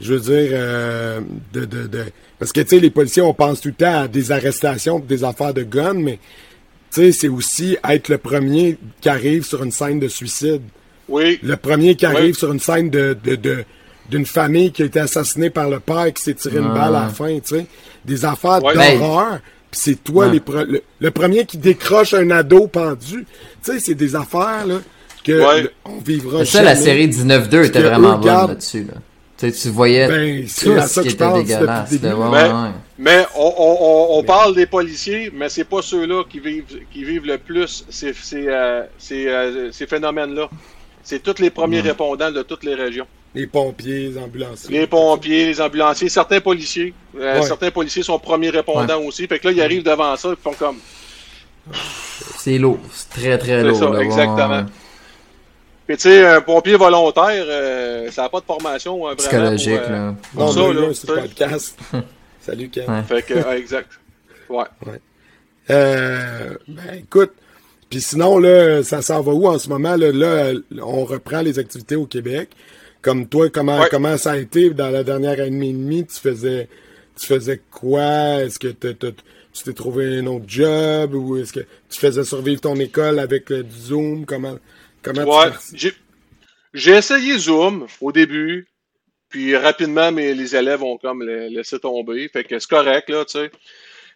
[0.00, 1.20] Je veux dire, euh,
[1.52, 2.04] de, de, de,
[2.38, 5.22] parce que, tu sais, les policiers, on pense tout le temps à des arrestations, des
[5.22, 6.18] affaires de guns, mais,
[6.90, 10.62] tu sais, c'est aussi être le premier qui arrive sur une scène de suicide.
[11.08, 12.34] Oui, Le premier qui arrive Oui.
[12.34, 13.64] sur une scène de, de, de-
[14.08, 16.74] d'une famille qui a été assassinée par le père qui s'est tiré une Ouais.
[16.78, 17.66] balle à la fin, tu sais.
[18.04, 18.74] Des affaires Ouais.
[18.98, 19.38] d'horreur.
[19.70, 20.32] Puis c'est toi Ouais.
[20.32, 23.24] les pre- le, le premier qui décroche un ado pendu.
[23.64, 24.80] Tu sais, c'est des affaires là
[25.24, 25.62] que Ouais.
[25.62, 26.84] le- on vivra C'est ça, la jamais.
[26.86, 28.94] série 19-2 était vraiment bonne là-dessus, là.
[29.38, 31.90] Tu sais, tu voyais Ben, c'est tout à ce ça qui que je était dégueulasse.
[31.90, 32.06] début.
[32.06, 32.16] là.
[32.16, 32.68] Ouais, Mais- ouais, ouais.
[32.98, 37.02] mais on, on, on, on parle des policiers, mais c'est pas ceux-là qui vivent, qui
[37.04, 40.48] vivent le plus ces, ces, euh, ces, euh, ces phénomènes-là.
[41.02, 43.06] C'est tous les premiers répondants de toutes les régions.
[43.34, 44.80] Les pompiers, les ambulanciers.
[44.80, 46.92] Les pompiers, les ambulanciers, certains policiers.
[47.18, 47.46] Euh, Ouais.
[47.46, 49.26] Certains policiers sont premiers répondants aussi.
[49.26, 50.76] Fait que là, ils arrivent devant ça et font comme.
[52.38, 53.78] C'est lourd, c'est très très C'est lourd.
[53.78, 54.64] ça, là, exactement.
[55.86, 59.16] Puis tu sais, un pompier volontaire, euh, ça n'a pas de formation euh, vraiment.
[59.16, 60.06] Psychologique, pour, euh, là.
[60.08, 61.78] Non, pour ça, là, là, tu c'est le podcast.
[62.40, 62.84] Salut, Ken.
[62.90, 63.02] Ouais.
[63.02, 63.90] Fait que, ouais, exact.
[64.48, 64.64] Ouais.
[65.70, 67.32] Euh, ben, écoute,
[67.88, 69.96] puis sinon, là, ça s'en va où en ce moment?
[69.96, 70.52] Là, là,
[70.82, 72.50] on reprend les activités au Québec.
[73.02, 73.88] Comme toi, comment, Ouais.
[73.90, 76.06] comment ça a été dans la dernière année et demie?
[76.06, 76.68] Tu faisais,
[77.18, 78.42] tu faisais quoi?
[78.42, 78.94] Est-ce que tu
[79.64, 81.14] t'es trouvé un autre job?
[81.14, 84.24] Ou est-ce que tu faisais survivre ton école avec euh, du Zoom?
[84.24, 84.56] Comment,
[85.02, 85.92] comment Ouais, tu j'ai
[86.74, 88.66] j'ai essayé Zoom au début,
[89.28, 92.28] puis rapidement, mais les élèves ont comme la- laissé tomber.
[92.28, 93.50] Fait que c'est correct, là, tu sais.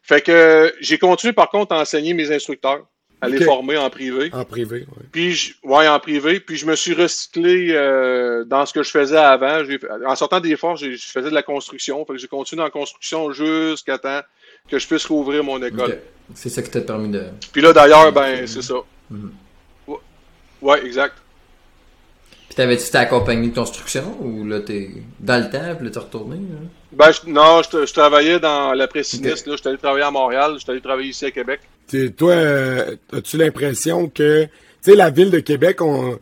[0.02, 2.86] Fait que j'ai continué, par contre, à enseigner mes instructeurs,
[3.20, 3.44] à les Ok.
[3.44, 4.30] former en privé.
[4.32, 5.04] En privé, ouais.
[5.10, 6.38] Puis, je- ouais, en privé.
[6.40, 9.64] Puis, je me suis recyclé euh, dans ce que je faisais avant.
[9.64, 12.04] J'ai- En sortant des forces, j'ai- je faisais de la construction.
[12.04, 14.20] Fait que j'ai continué la construction jusqu'à temps
[14.68, 15.98] que je puisse rouvrir mon école.
[16.34, 17.24] C'est ça qui t'a permis de.
[17.52, 18.74] Puis là, d'ailleurs, ben, c'est ça.
[19.10, 19.32] Mhm.
[19.86, 19.96] Ouais.
[20.60, 21.14] Ouais, exact.
[22.48, 24.90] Puis t'avais-tu ta compagnie de construction ou là t'es
[25.20, 26.36] dans le temps, puis là t'es retourné?
[26.36, 26.58] là?
[26.92, 29.46] Ben, je- non, je, je travaillais dans la pressiniste.
[29.46, 30.56] Là, j'étais allé travailler à Montréal.
[30.58, 31.60] J'étais allé travailler ici à Québec.
[32.16, 36.18] Toi, euh, as-tu l'impression que, tu sais, la ville de Québec, on,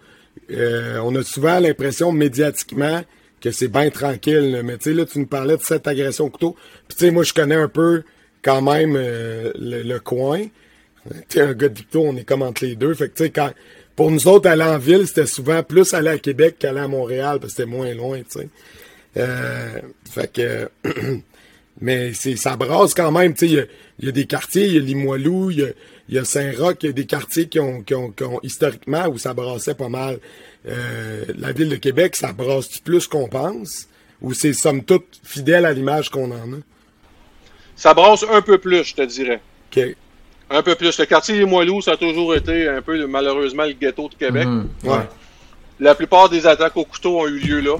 [0.51, 3.03] euh, on a souvent l'impression médiatiquement
[3.41, 4.61] que c'est bien tranquille.
[4.65, 6.57] Mais tu sais, là, tu nous parlais de cette agression au couteau.
[6.89, 8.03] Puis tu sais, moi, je connais un peu
[8.43, 10.43] quand même euh, le, le coin.
[11.29, 12.95] T'es un gars de Victo, on est comme entre les deux.
[12.95, 13.51] Fait que tu sais, quand
[13.97, 17.39] pour nous autres, aller en ville, c'était souvent plus aller à Québec qu'aller à Montréal,
[17.41, 18.49] parce que c'était moins loin, tu sais.
[19.17, 20.69] Euh, fait que
[21.85, 23.35] Mais c'est ça brasse quand même.
[23.35, 23.64] tu sais, Il y a,
[23.99, 25.66] il y a des quartiers, il y a Limoilou, il y a,
[26.09, 28.41] il y a Saint-Roch, il y a des quartiers qui ont, qui ont, qui ont
[28.43, 30.18] historiquement où ça brassait pas mal.
[30.66, 33.87] Euh, la ville de Québec, ça brasse plus qu'on pense?
[34.22, 36.61] Ou c'est somme toute fidèle à l'image qu'on en a?
[37.76, 39.43] Ça brasse un peu plus, je te dirais.
[39.70, 39.85] OK.
[40.49, 40.99] Un peu plus.
[40.99, 44.47] Le quartier des Moilous, ça a toujours été un peu, malheureusement, le ghetto de Québec.
[44.47, 44.68] Mhm.
[44.85, 45.07] Ouais.
[45.80, 47.76] La plupart des attaques au couteau ont eu lieu là,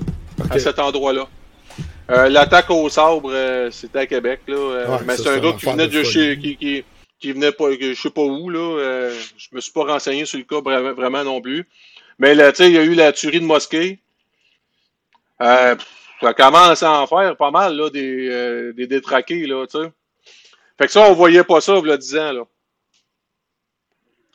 [0.51, 1.27] à cet endroit-là.
[2.11, 4.55] Euh, L'attaque au sabre, euh, c'était à Québec, là.
[4.57, 6.85] euh, Ouais, mais c'est un gars qui venait de chez, qui, qui,
[7.19, 9.09] qui venait pas, je sais pas où, là.
[9.39, 11.67] je me suis pas renseigné sur le cas vraiment, non plus.
[12.19, 13.99] Mais là, tu sais, il y a eu la tuerie de mosquée.
[15.41, 15.75] Euh,
[16.21, 19.93] Ça commence à en faire pas mal, là, des, euh, des détraqués, là, tu sais.
[20.79, 22.43] Fait que ça, on voyait pas ça, il y a 10 ans, là.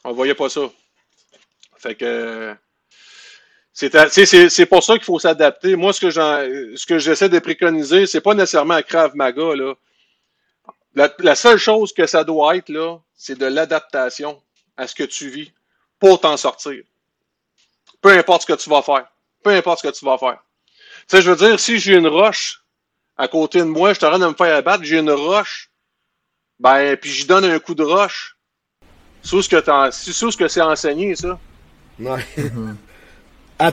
[0.03, 0.61] On voyait pas ça.
[1.77, 2.53] Fait que.
[3.79, 5.77] C'est pour ça qu'il faut s'adapter.
[5.77, 9.73] Moi, ce que ce que j'essaie de préconiser, c'est pas nécessairement un Krav Maga, là.
[10.95, 14.41] La, la, seule chose que ça doit être, là, c'est de l'adaptation
[14.75, 15.53] à ce que tu vis
[15.97, 16.83] pour t'en sortir.
[18.01, 19.07] Peu importe ce que tu vas faire.
[19.43, 20.39] Peu importe ce que tu vas faire.
[21.07, 22.63] Tu sais, je veux dire, si j'ai une roche
[23.17, 25.69] à côté de moi, je t'arrête de me faire abattre, j'ai une roche,
[26.59, 28.35] ben, puis j'y donne un coup de roche.
[29.21, 31.39] Sous ce que ce que c'est enseigné, ça.
[31.99, 32.25] Ouais.
[33.59, 33.71] La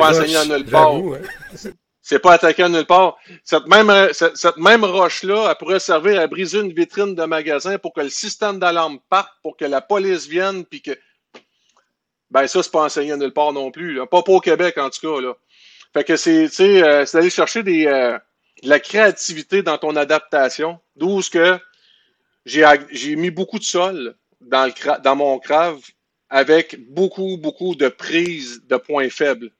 [0.00, 0.94] enseigné à nulle part.
[0.94, 1.70] Hein.
[2.02, 3.16] C'est pas attaqué à nulle part.
[3.42, 7.78] Cette même, cette, cette même roche-là, elle pourrait servir à briser une vitrine de magasin
[7.78, 10.92] pour que le système d'alarme parte, pour que la police vienne, puis que
[12.30, 13.94] ben ça, c'est pas enseigné nulle part non plus.
[13.94, 14.06] Là.
[14.06, 15.20] Pas, au Québec, en tout cas.
[15.20, 15.34] Là.
[15.92, 18.18] Fait que c'est, euh, c'est d'aller chercher des, euh,
[18.62, 20.78] de la créativité dans ton adaptation.
[20.94, 21.58] D'où ce que
[22.44, 25.80] j'ai, j'ai mis beaucoup de sol dans, le, dans mon crave
[26.30, 29.50] avec beaucoup, beaucoup de prises de points faibles.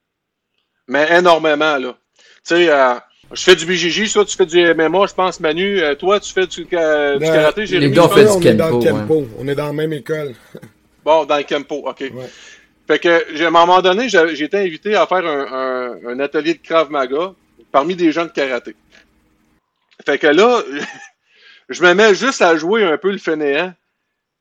[0.89, 1.97] Mais énormément, là.
[2.17, 2.95] Tu sais, euh,
[3.33, 5.81] je fais du BJJ, toi, tu fais du MMA, je pense, Manu.
[5.81, 7.91] Euh, toi, tu fais du, du ben, karaté, Jérémy.
[7.91, 9.27] Les deux, on fait du est dans le Kempo.
[9.39, 10.35] On est dans la même école.
[11.05, 12.01] bon, dans le Kempo, OK.
[12.01, 12.31] Ouais.
[12.87, 16.61] Fait que, à un moment donné, j'ai été invité à faire un, un, atelier de
[16.63, 17.33] Krav Maga
[17.73, 18.77] parmi des gens de karaté.
[20.05, 20.63] Fait que là,
[21.69, 23.75] je me mets juste à jouer un peu le fainéant,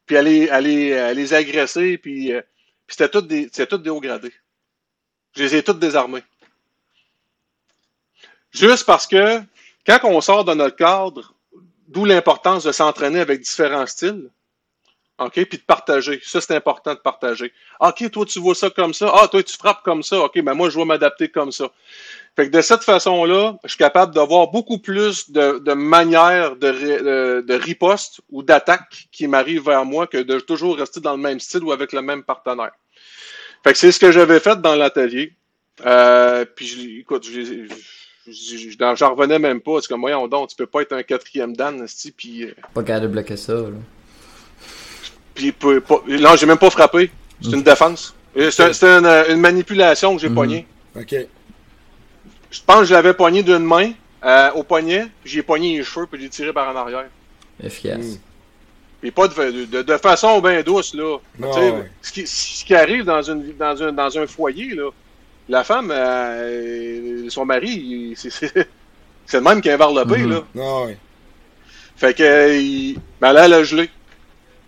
[0.05, 0.61] puis à les, à
[1.13, 2.41] les, agresser, puis, euh,
[2.87, 4.33] puis c'était tout des, des hauts gradés.
[5.35, 6.23] Je les ai tous désarmés.
[8.51, 9.41] Juste parce que
[9.85, 11.33] quand on sort de notre cadre,
[11.87, 14.29] d'où l'importance de s'entraîner avec différents styles,
[15.17, 15.33] OK?
[15.45, 16.19] Puis de partager.
[16.23, 17.53] Ça, c'est important de partager.
[17.79, 19.11] OK, toi, tu vois ça comme ça.
[19.13, 20.19] Ah, toi, tu frappes comme ça.
[20.19, 21.69] OK, ben moi, je vais m'adapter comme ça.
[22.36, 27.41] Fait que de cette façon-là, je suis capable d'avoir beaucoup plus de, de manières de,
[27.41, 31.39] de, riposte ou d'attaque qui m'arrivent vers moi que de toujours rester dans le même
[31.39, 32.71] style ou avec le même partenaire.
[33.63, 35.33] Fait que c'est ce que j'avais fait dans l'atelier.
[35.86, 39.79] Euh, puis, écoute, j'en revenais même pas.
[39.81, 41.86] C'est comme, voyons donc, tu peux pas être un quatrième Dan,
[42.17, 42.43] puis...
[42.43, 43.69] Euh, pas capable de bloquer ça, là.
[45.33, 45.53] Puis,
[46.19, 47.11] non, j'ai même pas frappé.
[47.41, 48.13] C'est une défense.
[48.36, 50.65] C'est une, manipulation que j'ai pognée.
[50.95, 51.15] OK.
[52.55, 53.91] Je pense que je l'avais poigné d'une main
[54.23, 57.07] euh, au poignet, j'ai pogné les cheveux, puis j'ai tiré par en arrière.
[57.61, 58.17] Efficace.
[59.03, 61.17] Et pas de, de, de, façon bien douce, là.
[62.01, 64.89] ce, qui, ce, qui, arrive dans, une, dans, un, dans un foyer, là,
[65.49, 68.63] la femme, euh, son mari, c'est
[69.33, 70.43] le même qui a le mm là.
[70.57, 70.97] Ah, ouais.
[71.97, 73.89] Fait que, il, ben là, elle a gelé.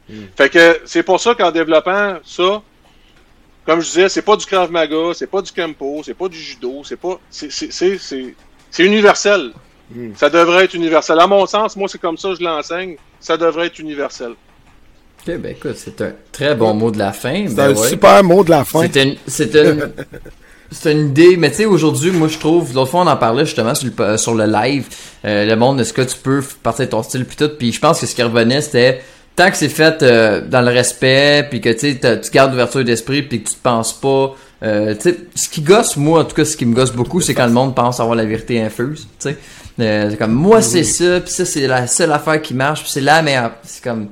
[0.09, 0.25] Hmm.
[0.35, 2.61] Fait que c'est pour ça qu'en développant ça,
[3.67, 6.37] comme je disais, c'est pas du Krav Maga, c'est pas du Kempo, c'est pas du
[6.37, 7.19] judo, c'est pas.
[7.29, 7.99] C'est
[8.79, 9.51] universel.
[9.93, 10.11] Hmm.
[10.15, 11.19] Ça devrait être universel.
[11.19, 12.95] À mon sens, moi, c'est comme ça que je l'enseigne.
[13.19, 14.31] Ça devrait être universel.
[15.19, 17.45] Ok, ben écoute, c'est un très bon mot de la fin.
[17.47, 18.87] C'est ben un super mot de la fin.
[18.89, 19.91] C'est une, c'est une,
[20.71, 23.43] c'est une idée, mais tu sais, aujourd'hui, moi, je trouve, l'autre fois, on en parlait
[23.43, 24.87] justement sur le, sur le live,
[25.25, 27.81] euh, le monde, est-ce que tu peux partir de ton style, puis tout, puis je
[27.81, 29.01] pense que ce qui revenait, c'était
[29.37, 33.41] tant que c'est fait euh, dans le respect, puis que tu gardes l'ouverture d'esprit, puis
[33.41, 34.35] que tu te penses pas.
[34.63, 34.95] Euh,
[35.35, 37.53] ce qui gosse, moi, en tout cas, ce qui me gosse beaucoup, c'est quand le
[37.53, 39.07] monde pense avoir la vérité infuse.
[39.19, 39.29] tu
[39.79, 42.91] Euh, c'est comme moi, c'est ça, puis ça, c'est la seule affaire qui marche, puis
[42.91, 43.51] c'est la meilleure.
[43.63, 44.07] C'est comme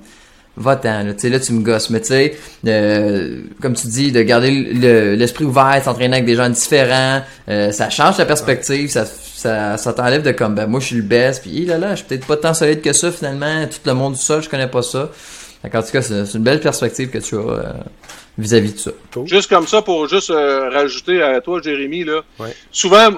[0.57, 1.89] va-t'en, là, là, tu me gosses.
[1.89, 2.37] Mais tu sais,
[2.67, 7.89] euh, comme tu dis, de garder l'esprit ouvert, s'entraîner avec des gens différents, euh, ça
[7.89, 11.43] change la perspective, ça, ça, ça t'enlève de comme, ben moi je suis le best,
[11.43, 14.13] puis là là, je suis peut-être pas tant solide que ça finalement, tout le monde
[14.13, 15.09] du ça, je connais pas ça.
[15.63, 17.73] en tout cas, c'est une belle perspective que tu as euh,
[18.37, 18.91] vis-à-vis de ça.
[19.25, 22.21] Juste comme ça, pour juste rajouter à toi, Jérémy, là,
[22.71, 23.09] souvent,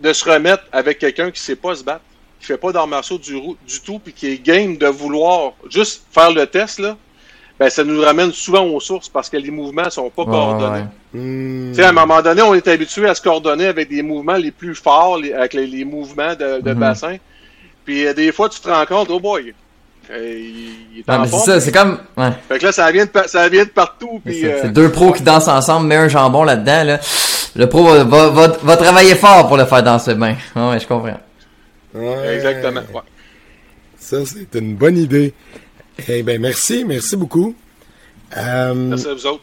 [0.00, 2.02] de se remettre avec quelqu'un qui sait pas se battre,
[2.40, 6.04] qui fait pas d'arts martiaux du, du tout, puis qui est game de vouloir juste
[6.10, 6.96] faire le test, là,
[7.58, 10.84] ben, ça nous ramène souvent aux sources parce que les mouvements sont pas coordonnés.
[11.14, 11.72] Hmm.
[11.78, 14.74] À un moment donné, on est habitué à se coordonner avec des mouvements les plus
[14.74, 16.78] forts, avec les, mouvements de, de hmm.
[16.78, 17.16] bassin.
[17.86, 19.54] Puis euh, des fois, tu te rends compte, oh boy,
[20.10, 20.38] euh,
[20.94, 21.98] il, est en C'est ça, c'est comme.
[22.16, 22.30] Ouais.
[22.48, 24.20] Fait que là, ça vient de, ça vient de partout.
[24.24, 26.84] Puis, c'est euh, deux pros qui dansent ensemble, mets un jambon là-dedans.
[26.84, 27.00] Là.
[27.56, 30.36] Le pro va, va, va, travailler fort pour le faire danser bien.
[30.54, 31.18] Ouais, je comprends.
[32.24, 32.82] Exactement.
[32.92, 33.00] Ouais.
[33.98, 35.32] Ça, c'est une bonne idée.
[36.08, 37.54] Eh bien, merci, merci beaucoup.
[38.36, 39.42] Euh, merci à vous autres.